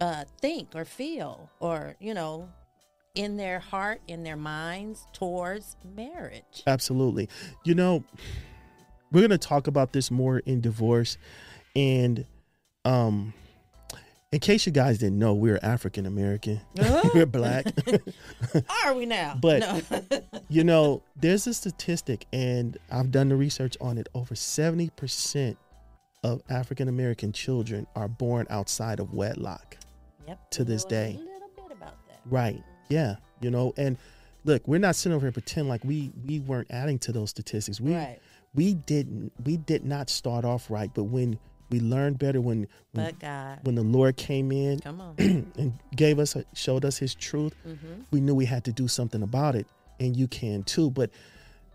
uh, 0.00 0.24
think 0.40 0.68
or 0.74 0.84
feel, 0.84 1.50
or 1.60 1.96
you 1.98 2.14
know, 2.14 2.48
in 3.16 3.36
their 3.36 3.58
heart, 3.58 4.00
in 4.06 4.22
their 4.22 4.36
minds 4.36 5.06
towards 5.12 5.76
marriage? 5.96 6.62
Absolutely. 6.66 7.28
You 7.64 7.74
know, 7.74 8.04
we're 9.12 9.20
going 9.20 9.30
to 9.30 9.38
talk 9.38 9.66
about 9.66 9.92
this 9.92 10.10
more 10.10 10.38
in 10.40 10.60
divorce. 10.60 11.16
And 11.74 12.24
um, 12.84 13.32
in 14.32 14.40
case 14.40 14.66
you 14.66 14.72
guys 14.72 14.98
didn't 14.98 15.18
know, 15.18 15.34
we're 15.34 15.58
African 15.62 16.06
American, 16.06 16.60
we're 17.14 17.26
black. 17.26 17.66
Are 18.84 18.94
we 18.94 19.06
now? 19.06 19.38
But- 19.40 19.60
no. 19.90 20.22
you 20.48 20.64
know, 20.64 21.02
there's 21.16 21.46
a 21.46 21.54
statistic, 21.54 22.26
and 22.32 22.76
I've 22.90 23.10
done 23.10 23.28
the 23.28 23.36
research 23.36 23.76
on 23.80 23.98
it. 23.98 24.08
Over 24.14 24.34
70% 24.34 25.56
of 26.22 26.42
African 26.48 26.88
American 26.88 27.32
children 27.32 27.86
are 27.94 28.08
born 28.08 28.46
outside 28.50 29.00
of 29.00 29.14
wedlock. 29.14 29.76
Yep. 30.26 30.50
to 30.50 30.64
this 30.64 30.84
day. 30.84 31.14
A 31.14 31.18
little 31.22 31.48
bit 31.54 31.76
about 31.76 31.94
that. 32.08 32.18
Right. 32.24 32.60
Yeah. 32.88 33.16
You 33.40 33.50
know, 33.50 33.74
and 33.76 33.96
look, 34.44 34.66
we're 34.66 34.78
not 34.80 34.96
sitting 34.96 35.14
over 35.14 35.22
here 35.24 35.28
and 35.28 35.34
pretend 35.34 35.68
like 35.68 35.84
we 35.84 36.10
we 36.26 36.40
weren't 36.40 36.70
adding 36.70 36.98
to 37.00 37.12
those 37.12 37.30
statistics. 37.30 37.80
We 37.80 37.94
Right. 37.94 38.18
we 38.54 38.74
didn't 38.74 39.32
we 39.44 39.56
did 39.58 39.84
not 39.84 40.08
start 40.10 40.44
off 40.44 40.70
right, 40.70 40.90
but 40.94 41.04
when 41.04 41.38
we 41.68 41.80
learned 41.80 42.18
better 42.18 42.40
when 42.40 42.68
when, 42.92 43.04
But 43.06 43.18
God, 43.18 43.58
when 43.64 43.74
the 43.74 43.82
Lord 43.82 44.16
came 44.16 44.52
in 44.52 44.78
come 44.80 45.00
on. 45.00 45.14
and 45.18 45.72
gave 45.94 46.18
us 46.18 46.36
showed 46.54 46.84
us 46.84 46.96
his 46.98 47.14
truth, 47.14 47.54
Mm-hmm. 47.66 48.02
we 48.10 48.20
knew 48.20 48.34
we 48.34 48.44
had 48.46 48.64
to 48.64 48.72
do 48.72 48.86
something 48.88 49.22
about 49.22 49.54
it 49.56 49.66
and 50.00 50.16
you 50.16 50.28
can 50.28 50.62
too, 50.62 50.90
but 50.90 51.10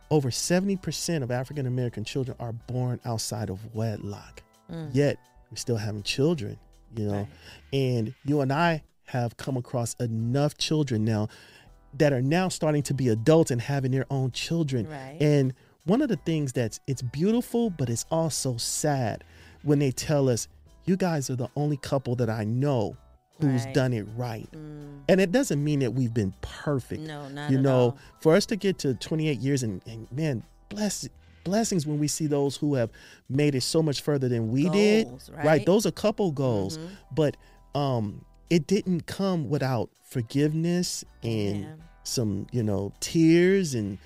over 0.10 0.30
70% 0.30 1.24
of 1.24 1.32
African 1.32 1.66
American 1.66 2.04
children 2.04 2.36
are 2.40 2.52
born 2.52 3.00
outside 3.06 3.50
of 3.50 3.74
wedlock. 3.76 4.42
Yet 4.94 5.18
we're 5.50 5.58
still 5.58 5.76
having 5.78 6.04
children, 6.04 6.58
you 6.96 7.06
know. 7.06 7.12
Mm. 7.14 7.18
Right. 7.18 7.28
And 7.74 8.14
you 8.26 8.40
and 8.42 8.54
I 8.54 8.84
have 9.12 9.38
come 9.38 9.58
across 9.58 9.94
enough 9.96 10.58
children 10.58 11.04
now 11.06 11.28
that 11.98 12.14
are 12.14 12.22
now 12.22 12.48
starting 12.50 12.82
to 12.84 12.94
be 12.94 13.10
adults 13.10 13.52
and 13.52 13.60
having 13.62 13.92
their 13.92 14.06
own 14.10 14.32
children. 14.32 14.88
Right. 14.88 15.18
And 15.20 15.54
one 15.86 16.02
of 16.02 16.10
the 16.10 16.16
things 16.16 16.54
that's 16.54 16.80
it's 16.88 17.02
beautiful, 17.02 17.70
but 17.70 17.90
it's 17.90 18.06
also 18.10 18.56
sad 18.58 19.24
when 19.64 19.80
they 19.80 19.92
tell 19.92 20.30
us, 20.30 20.48
you 20.86 20.96
guys 20.96 21.30
are 21.30 21.36
the 21.36 21.50
only 21.56 21.78
couple 21.78 22.16
that 22.16 22.30
I 22.30 22.44
know 22.46 22.96
who's 23.40 23.66
Right. 23.66 23.74
done 23.74 23.94
it 23.94 24.06
right. 24.16 24.48
Mm, 24.54 25.02
And 25.10 25.20
it 25.20 25.32
doesn't 25.32 25.62
mean 25.64 25.80
that 25.80 25.92
we've 25.94 26.14
been 26.14 26.34
perfect. 26.42 27.02
no, 27.02 27.28
not 27.30 27.50
you 27.52 27.58
at 27.58 27.64
know, 27.64 27.80
all. 27.80 27.98
for 28.20 28.36
us 28.36 28.46
to 28.48 28.56
get 28.56 28.78
to 28.80 28.94
28 28.94 29.40
years 29.40 29.64
and, 29.64 29.82
and 29.88 30.08
man, 30.12 30.44
bless 30.70 31.08
blessings 31.44 31.86
when 31.88 31.98
we 32.00 32.08
see 32.08 32.28
those 32.28 32.56
who 32.56 32.76
have 32.76 32.92
made 33.28 33.56
it 33.56 33.62
so 33.62 33.82
much 33.82 34.02
further 34.02 34.30
than 34.30 34.52
we 34.52 34.70
did. 34.70 35.08
Goals, 35.08 35.30
right? 35.44 35.66
Those 35.66 35.86
are 35.88 35.92
couple 35.92 36.32
goals. 36.32 36.78
Mhm. 36.78 36.88
But 37.16 37.38
um 37.74 38.24
it 38.52 38.68
didn't 38.68 39.08
come 39.08 39.50
without 39.50 39.90
forgiveness 40.04 41.04
and 41.24 41.62
Yeah. 41.62 41.74
some, 42.04 42.46
you 42.52 42.62
know, 42.64 42.92
tears 43.00 43.74
and 43.74 43.98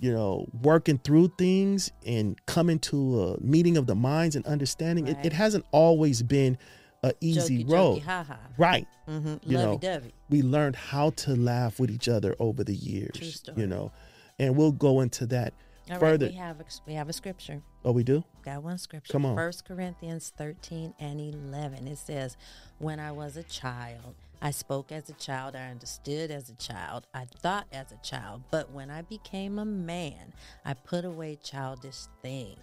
you 0.00 0.12
know, 0.12 0.46
working 0.62 0.96
through 0.98 1.26
things 1.38 1.90
and 2.06 2.36
coming 2.46 2.78
to 2.78 3.20
a 3.20 3.40
meeting 3.40 3.76
of 3.76 3.88
the 3.88 3.96
minds 3.96 4.36
and 4.36 4.46
understanding. 4.46 5.08
It, 5.08 5.16
Right. 5.16 5.26
it 5.26 5.32
hasn't 5.32 5.64
always 5.72 6.22
been 6.22 6.56
a 7.02 7.12
easy 7.20 7.64
Jokey, 7.64 7.72
road. 7.72 7.98
Jokey, 7.98 8.04
ha 8.04 8.22
ha. 8.22 8.38
Right. 8.56 8.86
Mm-hmm. 9.08 9.34
You 9.50 9.58
know, 9.58 9.64
Lovey-dovey. 9.72 10.14
we 10.30 10.42
learned 10.42 10.76
how 10.76 11.10
to 11.10 11.34
laugh 11.34 11.80
with 11.80 11.90
each 11.90 12.06
other 12.08 12.36
over 12.38 12.62
the 12.62 12.76
True 12.76 12.92
years. 12.92 13.34
story. 13.40 13.60
You 13.60 13.66
know, 13.66 13.90
and 14.38 14.56
we'll 14.56 14.70
go 14.70 15.00
into 15.00 15.26
that 15.26 15.52
All 15.90 15.94
right, 15.94 15.98
further. 16.00 16.26
we 16.28 16.34
have 16.34 16.60
a, 16.60 16.64
we 16.86 16.92
have 16.94 17.08
a 17.08 17.12
scripture. 17.12 17.60
Oh, 17.88 17.92
we 17.92 18.02
do. 18.04 18.22
Got 18.44 18.62
one 18.62 18.76
scripture. 18.78 19.12
Come 19.12 19.24
on. 19.26 19.34
First 19.34 19.64
Corinthians 19.64 20.32
13 20.36 20.94
and 21.00 21.20
11. 21.20 21.88
It 21.88 21.98
says, 21.98 22.36
When 22.78 23.00
I 23.00 23.12
was 23.12 23.36
a 23.36 23.42
child, 23.44 24.14
I 24.42 24.50
spoke 24.50 24.92
as 24.92 25.08
a 25.08 25.14
child, 25.14 25.56
I 25.56 25.68
understood 25.70 26.30
as 26.30 26.48
a 26.50 26.54
child, 26.54 27.06
I 27.14 27.24
thought 27.24 27.66
as 27.72 27.90
a 27.90 27.96
child, 28.06 28.42
but 28.52 28.70
when 28.70 28.88
I 28.90 29.02
became 29.02 29.58
a 29.58 29.64
man, 29.64 30.32
I 30.64 30.74
put 30.74 31.04
away 31.04 31.38
childish 31.42 32.02
things. 32.22 32.58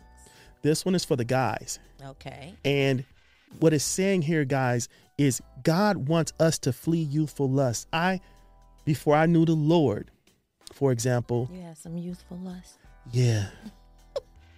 This 0.62 0.86
one 0.86 0.96
is 0.96 1.04
for 1.04 1.16
the 1.18 1.26
guys, 1.26 1.80
Okay. 2.04 2.54
and 2.64 3.04
what 3.60 3.74
it's 3.74 3.84
saying 3.84 4.22
here, 4.22 4.46
guys, 4.46 4.88
is 5.18 5.42
God 5.64 6.08
wants 6.08 6.32
us 6.40 6.58
to 6.60 6.72
flee 6.72 7.00
youthful 7.04 7.50
lust. 7.50 7.88
I, 7.92 8.22
before 8.86 9.16
I 9.16 9.26
knew 9.26 9.44
the 9.46 9.54
Lord, 9.54 10.12
for 10.72 10.92
example, 10.94 11.50
You 11.52 11.62
had 11.62 11.78
some 11.78 11.98
youthful 11.98 12.38
lust. 12.38 12.78
yeah, 13.12 13.48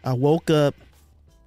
I 0.07 0.13
woke 0.13 0.49
up, 0.49 0.73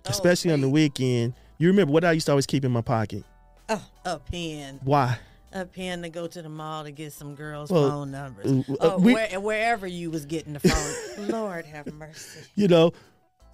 especially 0.04 0.52
on 0.52 0.60
the 0.60 0.68
weekend. 0.68 1.32
You 1.56 1.68
remember 1.68 1.94
what 1.94 2.04
I 2.04 2.12
used 2.12 2.26
to 2.26 2.32
always 2.32 2.44
keep 2.44 2.62
in 2.62 2.70
my 2.70 2.82
pocket? 2.82 3.24
Oh, 3.70 3.82
a 4.04 4.18
pen. 4.18 4.80
Why? 4.84 5.16
A 5.54 5.64
pen 5.64 6.02
to 6.02 6.10
go 6.10 6.26
to 6.26 6.42
the 6.42 6.50
mall 6.50 6.84
to 6.84 6.90
get 6.90 7.14
some 7.14 7.34
girls' 7.34 7.70
Well, 7.70 7.88
phone 7.88 8.10
numbers. 8.10 8.44
uh, 8.68 8.72
uh, 8.72 8.76
oh, 8.80 8.98
we- 8.98 9.14
where, 9.14 9.40
wherever 9.40 9.86
you 9.86 10.10
was 10.10 10.26
getting 10.26 10.52
the 10.52 10.60
phone. 10.60 11.28
Lord 11.30 11.64
have 11.64 11.86
mercy. 11.94 12.40
you 12.54 12.68
know, 12.68 12.92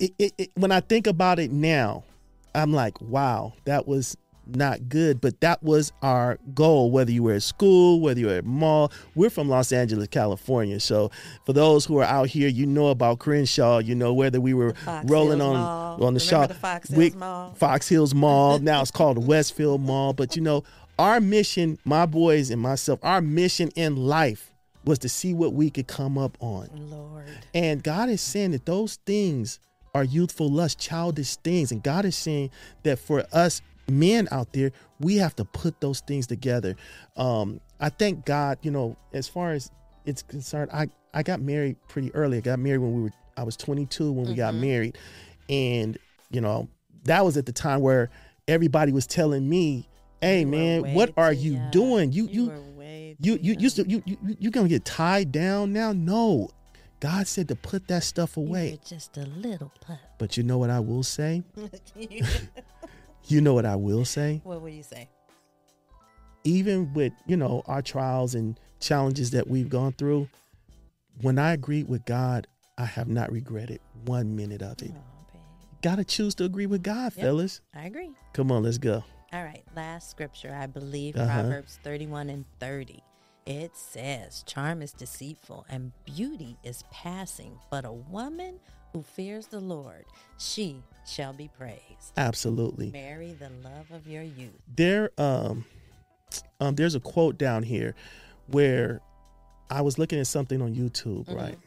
it, 0.00 0.10
it, 0.18 0.32
it, 0.38 0.50
when 0.56 0.72
I 0.72 0.80
think 0.80 1.06
about 1.06 1.38
it 1.38 1.52
now, 1.52 2.02
I'm 2.52 2.72
like, 2.72 3.00
wow, 3.00 3.52
that 3.64 3.86
was 3.86 4.16
not 4.46 4.88
good. 4.88 5.20
But 5.20 5.40
that 5.40 5.62
was 5.62 5.92
our 6.02 6.38
goal, 6.54 6.90
whether 6.90 7.11
you 7.11 7.22
were 7.22 7.35
at 7.35 7.42
school, 7.42 8.00
whether 8.00 8.20
you 8.20 8.26
were 8.26 8.35
at 8.35 8.44
mall. 8.44 8.92
We're 9.14 9.30
from 9.30 9.48
Los 9.48 9.72
Angeles, 9.72 10.09
California. 10.09 10.80
So 10.80 11.11
for 11.44 11.52
those 11.52 11.85
who 11.85 11.98
are 11.98 12.04
out 12.04 12.28
here, 12.28 12.48
you 12.48 12.66
know 12.66 12.88
about 12.88 13.18
Crenshaw, 13.18 13.78
you 13.78 13.94
know, 13.94 14.12
whether 14.14 14.40
we 14.40 14.54
were 14.54 14.74
rolling 15.04 15.38
Hills 15.38 15.54
on 15.56 15.56
Mall. 15.56 16.04
on 16.04 16.14
the 16.14 16.20
shop. 16.20 16.52
Fox 16.52 16.90
we- 16.90 17.04
Hills 17.04 17.16
Mall? 17.16 17.54
Fox 17.54 17.88
Hills 17.88 18.14
Mall. 18.14 18.59
now 18.61 18.82
it's 18.82 18.90
called 18.90 19.26
Westfield 19.26 19.80
Mall. 19.80 20.12
But 20.12 20.37
you 20.37 20.42
know, 20.42 20.64
our 20.98 21.20
mission, 21.20 21.78
my 21.85 22.06
boys 22.06 22.50
and 22.50 22.61
myself, 22.61 22.98
our 23.02 23.20
mission 23.20 23.70
in 23.76 23.96
life 23.96 24.52
was 24.85 24.98
to 25.00 25.09
see 25.09 25.35
what 25.35 25.52
we 25.52 25.68
could 25.68 25.88
come 25.88 26.16
up 26.16 26.37
on. 26.40 26.68
Lord. 26.72 27.24
And 27.52 27.82
God 27.82 28.09
is 28.09 28.20
saying 28.20 28.52
that 28.52 28.66
those 28.66 28.96
things 29.04 29.59
are 29.94 30.04
youthful 30.04 30.50
lust, 30.50 30.78
childish 30.78 31.37
things. 31.37 31.72
And 31.72 31.82
God 31.82 32.04
is 32.04 32.14
saying 32.16 32.50
that 32.85 32.98
for 32.98 33.24
us 33.32 33.62
men 33.88 34.29
out 34.31 34.53
there, 34.53 34.72
we 35.01 35.16
have 35.16 35.35
to 35.37 35.44
put 35.44 35.81
those 35.81 36.01
things 36.01 36.27
together. 36.27 36.77
Um, 37.16 37.61
I 37.81 37.88
thank 37.90 38.25
God, 38.25 38.59
you 38.62 38.70
know, 38.70 38.96
as 39.12 39.29
far 39.29 39.53
as 39.53 39.70
it's 40.05 40.22
concerned, 40.22 40.70
I, 40.72 40.88
I 41.14 41.22
got 41.22 41.40
married 41.40 41.77
pretty 41.88 42.14
early. 42.14 42.38
I 42.38 42.40
got 42.40 42.59
married 42.59 42.79
when 42.79 42.92
we 42.94 43.03
were 43.03 43.12
I 43.37 43.42
was 43.42 43.57
22 43.57 44.12
when 44.12 44.27
we 44.27 44.35
got 44.35 44.55
married. 44.55 44.96
And, 45.49 45.99
you 46.31 46.40
know, 46.40 46.68
that 47.05 47.25
was 47.25 47.37
at 47.37 47.44
the 47.46 47.53
time 47.53 47.81
where 47.81 48.11
everybody 48.49 48.92
was 48.92 49.07
telling 49.07 49.46
me, 49.49 49.88
hey 50.22 50.40
You 50.40 50.46
man, 50.46 50.94
what 50.94 51.12
are 51.16 51.33
you 51.33 51.53
young. 51.55 51.70
doing? 51.70 52.12
You 52.12 52.27
you 52.29 52.53
you 53.18 53.18
too 53.20 53.38
you 53.42 53.59
you 53.87 54.03
you 54.07 54.16
you 54.25 54.37
you 54.40 54.51
gonna 54.51 54.68
get 54.68 54.85
tied 54.85 55.33
down 55.33 55.72
now? 55.72 55.92
No, 55.92 56.49
God 57.01 57.27
said 57.27 57.49
to 57.49 57.57
put 57.57 57.88
that 57.88 58.05
stuff 58.05 58.37
You 58.37 58.42
away. 58.44 58.79
just 58.85 59.16
a 59.18 59.27
little 59.27 59.70
pup. 59.81 59.99
But 60.18 60.37
you 60.37 60.42
know 60.42 60.59
what 60.59 60.70
I 60.70 60.81
will 60.81 61.03
say? 61.03 61.42
You 63.26 63.40
know 63.40 63.54
what 63.54 63.66
I 63.66 63.76
will 63.76 64.04
say? 64.04 64.40
what 64.44 64.60
will 64.62 64.68
you 64.68 64.82
say? 64.82 65.08
Even 66.44 66.92
with 66.94 67.12
you 67.26 67.36
know 67.36 67.62
our 67.66 67.82
trials 67.82 68.34
and 68.34 68.58
challenges 68.78 69.32
that 69.32 69.48
we've 69.48 69.68
gone 69.68 69.92
through, 69.92 70.28
when 71.22 71.38
I 71.38 71.52
agreed 71.52 71.88
with 71.88 72.04
God, 72.04 72.46
I 72.78 72.84
have 72.84 73.08
not 73.08 73.32
regretted 73.32 73.80
one 74.04 74.36
minute 74.36 74.62
of 74.62 74.80
it. 74.82 74.92
Oh. 74.94 75.00
Gotta 75.82 76.04
choose 76.04 76.34
to 76.36 76.44
agree 76.44 76.66
with 76.66 76.82
God, 76.82 77.12
Yep. 77.16 77.24
fellas. 77.24 77.60
I 77.74 77.86
agree. 77.86 78.10
Come 78.32 78.52
on, 78.52 78.62
let's 78.62 78.78
go. 78.78 79.02
All 79.32 79.42
right, 79.42 79.64
last 79.74 80.10
scripture, 80.10 80.54
I 80.54 80.66
believe 80.66 81.16
Uh-huh. 81.16 81.40
Proverbs 81.42 81.78
31 81.82 82.30
and 82.30 82.44
30. 82.60 83.02
It 83.44 83.76
says, 83.76 84.42
Charm 84.46 84.82
is 84.82 84.92
deceitful 84.92 85.66
and 85.68 85.92
beauty 86.04 86.56
is 86.64 86.82
passing, 86.90 87.58
but 87.70 87.84
a 87.84 87.92
woman 87.92 88.58
who 88.96 89.02
fears 89.02 89.48
the 89.48 89.61
Lord, 89.61 90.06
she 90.38 90.82
shall 91.06 91.35
be 91.35 91.50
praised. 91.59 92.12
Absolutely. 92.16 92.90
Marry 92.92 93.35
the 93.38 93.50
love 93.62 93.90
of 93.92 94.06
your 94.06 94.22
youth. 94.22 94.54
there 94.74 95.11
um 95.18 95.66
um 96.61 96.74
there's 96.76 96.94
a 96.94 97.00
quote 97.00 97.37
down 97.37 97.62
here 97.62 97.94
where 98.46 99.02
I 99.68 99.82
was 99.82 99.98
looking 99.98 100.18
at 100.18 100.26
something 100.26 100.62
on 100.62 100.74
YouTube, 100.74 101.26
Mm-hmm. 101.26 101.37
right? 101.37 101.59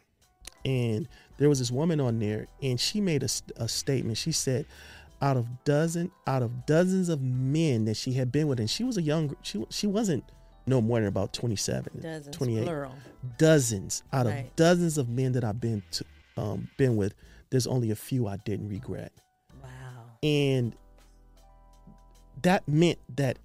And 0.65 1.07
there 1.37 1.49
was 1.49 1.59
this 1.59 1.69
woman 1.69 2.01
on 2.01 2.17
there 2.17 2.47
and 2.63 2.79
she 2.79 2.99
made 2.99 3.21
a, 3.21 3.29
a 3.57 3.67
statement. 3.67 4.17
She 4.17 4.31
said 4.31 4.65
out 5.21 5.37
of 5.37 5.45
dozen 5.65 6.09
out 6.25 6.41
of 6.41 6.65
dozens 6.65 7.09
of 7.09 7.21
men 7.21 7.85
that 7.85 7.95
she 7.97 8.13
had 8.13 8.31
been 8.31 8.47
with 8.47 8.59
and 8.59 8.69
she 8.69 8.83
was 8.83 8.97
a 8.97 9.01
young 9.03 9.35
she 9.43 9.63
she 9.69 9.85
wasn't 9.85 10.23
no 10.65 10.81
more 10.81 10.97
than 10.99 11.07
about 11.07 11.31
27 11.33 11.99
Dozens, 12.01 12.35
28 12.35 12.63
plural. 12.63 12.93
dozens 13.37 14.01
out 14.13 14.25
of 14.27 14.33
Right. 14.33 14.55
dozens 14.55 14.97
of 14.97 15.09
men 15.09 15.33
that 15.33 15.43
I've 15.43 15.59
been 15.61 15.83
to 15.91 16.05
um 16.37 16.69
been 16.77 16.95
with 16.95 17.13
there's 17.49 17.67
only 17.67 17.89
a 17.91 17.95
few 17.95 18.27
I 18.27 18.37
didn't 18.37 18.69
regret 18.69 19.11
Wow. 19.61 19.69
and 20.23 20.75
that 22.41 22.67
meant 22.67 22.99
that 23.15 23.37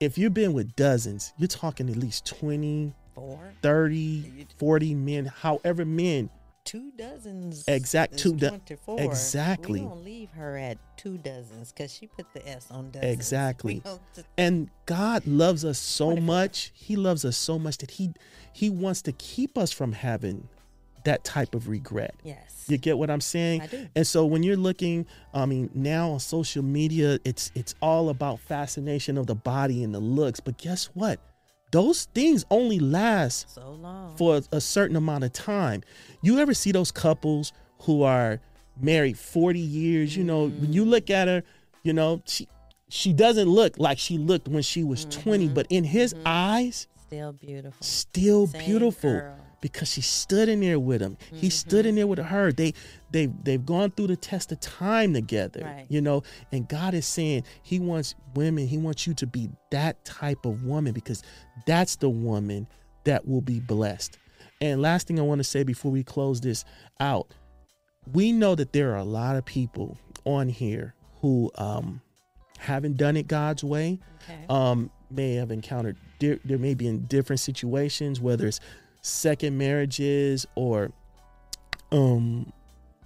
if 0.00 0.18
you've 0.18 0.34
been 0.34 0.52
with 0.52 0.74
dozens, 0.74 1.32
you're 1.38 1.46
talking 1.46 1.88
at 1.88 1.96
least 1.96 2.26
20, 2.26 2.92
Four, 3.14 3.38
30, 3.62 4.46
40 4.56 4.94
men, 4.94 5.26
however 5.26 5.84
men. 5.84 6.28
two 6.64 6.90
dozens. 6.96 7.64
Exact- 7.68 8.16
two 8.18 8.34
do- 8.34 8.48
24. 8.48 9.00
exactly. 9.00 9.80
We 9.80 9.86
don't 9.86 10.04
leave 10.04 10.30
her 10.30 10.56
at 10.56 10.78
two 10.96 11.18
dozens 11.18 11.70
because 11.72 11.92
she 11.92 12.06
put 12.06 12.26
the 12.34 12.48
S 12.48 12.70
on 12.70 12.90
dozens. 12.90 13.12
Exactly. 13.12 13.82
Just- 14.14 14.26
And 14.38 14.70
God 14.86 15.26
loves 15.26 15.64
us 15.64 15.78
so 15.78 16.16
much. 16.16 16.72
He 16.74 16.96
loves 16.96 17.24
us 17.24 17.36
so 17.36 17.58
much 17.58 17.78
that 17.78 17.92
he 17.92 18.12
he 18.52 18.70
wants 18.70 19.02
to 19.02 19.12
keep 19.12 19.56
us 19.58 19.70
from 19.72 19.92
having 19.92 20.48
that 21.04 21.24
type 21.24 21.54
of 21.54 21.68
regret. 21.68 22.14
yes. 22.22 22.64
You 22.68 22.78
get 22.78 22.96
what 22.96 23.10
I'm 23.10 23.20
saying? 23.20 23.62
I 23.62 23.66
do. 23.66 23.88
And 23.96 24.06
so 24.06 24.24
when 24.24 24.44
you're 24.44 24.56
looking, 24.56 25.06
I 25.34 25.46
mean, 25.46 25.68
now 25.74 26.10
on 26.10 26.20
social 26.20 26.62
media, 26.62 27.18
it's 27.24 27.50
it's 27.56 27.74
all 27.82 28.08
about 28.08 28.38
fascination 28.38 29.18
of 29.18 29.26
the 29.26 29.34
body 29.34 29.82
and 29.82 29.92
the 29.92 29.98
looks. 29.98 30.38
But 30.38 30.58
guess 30.58 30.86
what? 30.94 31.18
Those 31.72 32.04
things 32.14 32.44
only 32.50 32.78
last 32.78 33.52
so 33.54 33.72
long. 33.72 34.16
for 34.16 34.42
a 34.52 34.60
certain 34.60 34.94
amount 34.94 35.24
of 35.24 35.32
time. 35.32 35.82
You 36.22 36.38
ever 36.38 36.54
see 36.54 36.70
those 36.70 36.92
couples 36.92 37.52
who 37.80 38.02
are 38.02 38.40
married 38.80 39.18
40 39.18 39.58
years? 39.58 40.16
You 40.16 40.22
know, 40.22 40.48
when 40.48 40.72
you 40.72 40.84
look 40.84 41.10
at 41.10 41.28
her, 41.28 41.42
you 41.82 41.92
know, 41.92 42.22
she 42.26 42.46
she 42.88 43.12
doesn't 43.14 43.48
look 43.48 43.78
like 43.78 43.98
she 43.98 44.18
looked 44.18 44.48
when 44.48 44.62
she 44.62 44.84
was 44.84 45.06
20, 45.06 45.46
mm-hmm. 45.46 45.54
but 45.54 45.66
in 45.70 45.82
his 45.82 46.12
mm-hmm. 46.12 46.22
eyes, 46.26 46.86
Still 47.06 47.32
beautiful. 47.32 47.76
still 47.80 48.46
Same 48.46 48.64
beautiful. 48.64 49.12
girl. 49.12 49.36
Because 49.62 49.90
she 49.90 50.02
stood 50.02 50.50
in 50.50 50.60
there 50.60 50.78
with 50.78 51.00
him. 51.00 51.16
He 51.32 51.48
stood 51.48 51.86
in 51.86 51.94
there 51.94 52.06
with 52.06 52.18
her. 52.18 52.52
They 52.52 52.74
they 53.10 53.26
they've 53.26 53.64
gone 53.64 53.92
through 53.92 54.08
the 54.08 54.16
test 54.16 54.52
of 54.52 54.60
time 54.60 55.14
together. 55.14 55.62
Right. 55.64 55.86
You 55.88 56.02
know, 56.02 56.22
and 56.52 56.68
God 56.68 56.92
is 56.92 57.06
saying 57.06 57.44
He 57.62 57.78
wants 57.78 58.14
women, 58.34 58.66
He 58.66 58.76
wants 58.76 59.06
you 59.06 59.14
to 59.14 59.26
be 59.26 59.48
that 59.70 60.04
type 60.04 60.44
of 60.44 60.64
woman 60.64 60.92
because 60.92 61.22
that's 61.66 61.96
the 61.96 62.10
woman 62.10 62.66
that 63.04 63.26
will 63.26 63.40
be 63.40 63.58
blessed. 63.60 64.18
And 64.60 64.82
last 64.82 65.06
thing 65.08 65.18
I 65.18 65.22
want 65.22 65.38
to 65.38 65.44
say 65.44 65.62
before 65.62 65.90
we 65.90 66.04
close 66.04 66.40
this 66.42 66.64
out, 67.00 67.32
we 68.12 68.32
know 68.32 68.54
that 68.54 68.72
there 68.72 68.92
are 68.92 68.98
a 68.98 69.04
lot 69.04 69.36
of 69.36 69.44
people 69.44 69.96
on 70.24 70.48
here 70.48 70.94
who 71.20 71.50
um 71.56 72.00
haven't 72.58 72.96
done 72.96 73.16
it 73.16 73.26
God's 73.26 73.64
way 73.64 73.98
Okay. 74.24 74.44
um, 74.48 74.88
may 75.10 75.34
have 75.34 75.50
encountered 75.50 75.96
there 76.20 76.58
may 76.58 76.74
be 76.74 76.86
in 76.86 77.06
different 77.06 77.40
situations 77.40 78.20
whether 78.20 78.46
it's 78.46 78.60
second 79.02 79.58
marriages 79.58 80.46
or 80.54 80.90
um 81.90 82.52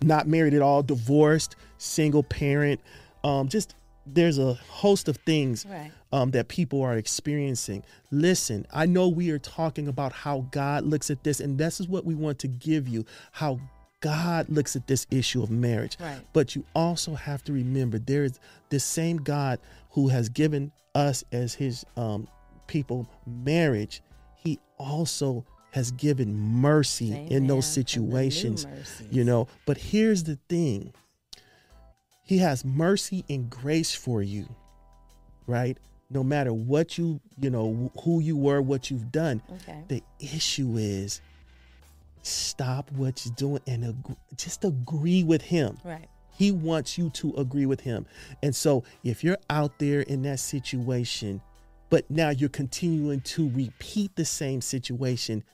not 0.03 0.27
married 0.27 0.55
at 0.55 0.63
all 0.63 0.83
divorced 0.83 1.57
single 1.79 2.23
parent 2.23 2.81
um 3.25 3.49
just 3.49 3.75
there's 4.07 4.39
a 4.39 4.55
host 4.55 5.09
of 5.09 5.17
things 5.19 5.67
right. 5.69 5.91
um, 6.13 6.31
that 6.31 6.49
people 6.49 6.83
are 6.83 6.97
experiencing. 6.97 7.83
Listen, 8.11 8.67
I 8.73 8.87
know 8.87 9.09
we 9.09 9.31
are 9.31 9.39
talking 9.39 9.89
about 9.89 10.13
how 10.13 10.47
God 10.53 10.85
looks 10.85 11.11
at 11.11 11.25
this, 11.25 11.41
and 11.41 11.59
this 11.59 11.81
is 11.81 11.89
what 11.89 12.05
we 12.05 12.15
want 12.15 12.39
to 12.41 12.49
give 12.49 12.87
you 12.87 13.05
how 13.33 13.59
God 14.01 14.49
looks 14.49 14.77
at 14.77 14.87
this 14.87 15.07
issue 15.11 15.43
of 15.43 15.51
marriage. 15.51 15.97
Right. 15.99 16.21
But 16.33 16.55
you 16.55 16.65
also 16.75 17.15
have 17.15 17.43
to 17.45 17.53
remember 17.53 17.99
there 17.99 18.25
is 18.25 18.39
the 18.69 18.79
same 18.79 19.17
God 19.17 19.59
who 19.91 20.09
has 20.09 20.29
given 20.29 20.71
us 20.95 21.25
as 21.33 21.55
his 21.55 21.85
um, 21.97 22.29
people 22.67 23.09
marriage, 23.27 24.03
he 24.37 24.59
also 24.79 25.45
has 25.77 25.91
given 25.91 26.35
mercy 26.35 27.13
in 27.29 27.47
those 27.47 27.69
For 27.69 27.83
the 27.83 28.01
new 28.01 28.11
situations. 28.23 28.67
You 29.11 29.25
know, 29.25 29.47
but 29.67 29.77
here's 29.77 30.25
the 30.25 30.39
thing. 30.49 30.95
He 32.23 32.39
has 32.39 32.65
mercy 32.65 33.27
and 33.29 33.51
grace 33.51 33.95
for 33.95 34.23
you, 34.23 34.49
right? 35.47 35.77
No 36.09 36.25
matter 36.25 36.55
what 36.55 36.97
you, 36.97 37.21
you 37.39 37.51
know, 37.51 37.93
who 38.03 38.21
you 38.21 38.39
were, 38.39 38.63
what 38.63 38.91
you've 38.91 39.13
done. 39.13 39.43
Okay. 39.53 39.83
The 39.89 40.03
issue 40.19 40.79
is 40.79 41.21
stop 42.23 42.91
what 42.93 43.27
you're 43.27 43.35
doing 43.35 43.61
and 43.67 43.85
ag- 43.85 44.17
just 44.35 44.65
agree 44.65 45.25
with 45.25 45.43
him. 45.43 45.77
Right. 45.85 46.09
He 46.39 46.53
wants 46.53 46.97
you 46.97 47.11
to 47.11 47.35
agree 47.37 47.67
with 47.67 47.83
him. 47.83 48.07
And 48.43 48.57
so 48.57 48.83
if 49.05 49.23
you're 49.23 49.39
out 49.51 49.79
there 49.79 50.01
in 50.01 50.23
that 50.23 50.41
situation, 50.41 51.43
but 51.91 52.11
now 52.11 52.31
you're 52.31 52.49
continuing 52.49 53.21
to 53.21 53.51
repeat 53.51 54.17
the 54.17 54.25
same 54.25 54.63
situation, 54.63 55.45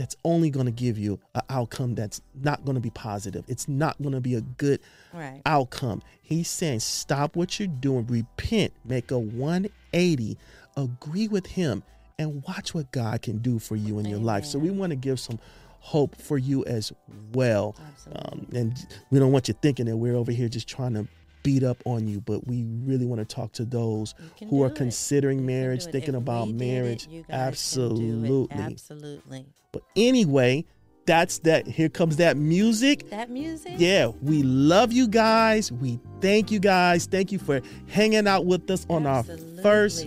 that's 0.00 0.16
only 0.24 0.48
going 0.48 0.64
to 0.64 0.72
give 0.72 0.96
you 0.96 1.20
an 1.34 1.42
outcome 1.50 1.94
that's 1.94 2.22
not 2.34 2.64
going 2.64 2.74
to 2.74 2.80
be 2.80 2.88
positive. 2.88 3.44
It's 3.48 3.68
not 3.68 4.00
going 4.00 4.14
to 4.14 4.20
be 4.22 4.34
a 4.34 4.40
good 4.40 4.80
Right. 5.12 5.42
outcome. 5.44 6.00
He's 6.22 6.48
saying, 6.48 6.80
stop 6.80 7.36
what 7.36 7.58
you're 7.58 7.68
doing, 7.68 8.06
repent, 8.06 8.72
make 8.82 9.10
a 9.10 9.18
180, 9.18 10.38
agree 10.74 11.28
with 11.28 11.44
Him, 11.48 11.82
and 12.18 12.42
watch 12.48 12.72
what 12.72 12.90
God 12.92 13.20
can 13.20 13.38
do 13.38 13.58
for 13.58 13.76
you 13.76 13.98
in 13.98 14.06
your 14.06 14.18
life. 14.20 14.46
So 14.46 14.58
we 14.58 14.70
want 14.70 14.88
to 14.90 14.96
give 14.96 15.20
some 15.20 15.38
hope 15.80 16.16
for 16.16 16.38
you 16.38 16.64
as 16.64 16.92
well. 17.34 17.76
Um, 18.16 18.46
and 18.54 18.86
we 19.10 19.18
don't 19.18 19.32
want 19.32 19.48
you 19.48 19.54
thinking 19.60 19.84
that 19.84 19.96
we're 19.98 20.16
over 20.16 20.32
here 20.32 20.48
just 20.48 20.66
trying 20.66 20.94
to 20.94 21.06
beat 21.42 21.62
up 21.62 21.78
on 21.84 22.06
you, 22.08 22.20
but 22.20 22.46
we 22.46 22.64
really 22.84 23.06
want 23.06 23.20
to 23.20 23.24
talk 23.34 23.52
to 23.52 23.64
those 23.64 24.14
who 24.48 24.62
are 24.62 24.68
it. 24.68 24.74
considering 24.76 25.40
You 25.40 25.44
marriage, 25.46 25.84
thinking 25.86 26.14
If 26.14 26.22
about 26.22 26.46
we 26.48 26.52
did 26.52 26.62
it, 26.62 26.72
marriage. 26.72 27.08
you 27.10 27.24
guys 27.28 27.72
can 27.74 27.94
do 27.96 28.44
it. 28.44 28.50
Absolutely. 28.50 28.50
Absolutely. 28.50 29.46
But 29.72 29.82
anyway, 29.96 30.64
that's 31.06 31.38
that. 31.40 31.66
Here 31.66 31.88
comes 31.88 32.16
that 32.16 32.36
music. 32.36 33.08
That 33.10 33.30
music. 33.30 33.74
Yeah, 33.78 34.08
we 34.22 34.42
love 34.42 34.92
you 34.92 35.08
guys. 35.08 35.72
We 35.72 35.98
thank 36.20 36.50
you 36.50 36.58
guys. 36.60 37.06
Thank 37.06 37.32
you 37.32 37.38
for 37.38 37.60
hanging 37.88 38.26
out 38.28 38.46
with 38.46 38.70
us 38.70 38.86
on 38.88 39.06
our 39.06 39.24
first 39.62 40.06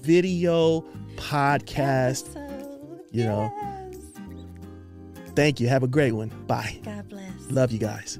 video 0.00 0.84
podcast. 1.16 2.36
Episode. 2.36 3.00
You 3.10 3.24
know. 3.24 3.52
Thank 5.34 5.60
you. 5.60 5.68
Have 5.68 5.82
a 5.82 5.88
great 5.88 6.12
one. 6.12 6.28
Bye. 6.46 6.78
God 6.82 7.08
bless. 7.08 7.50
Love 7.50 7.72
you 7.72 7.78
guys. 7.78 8.18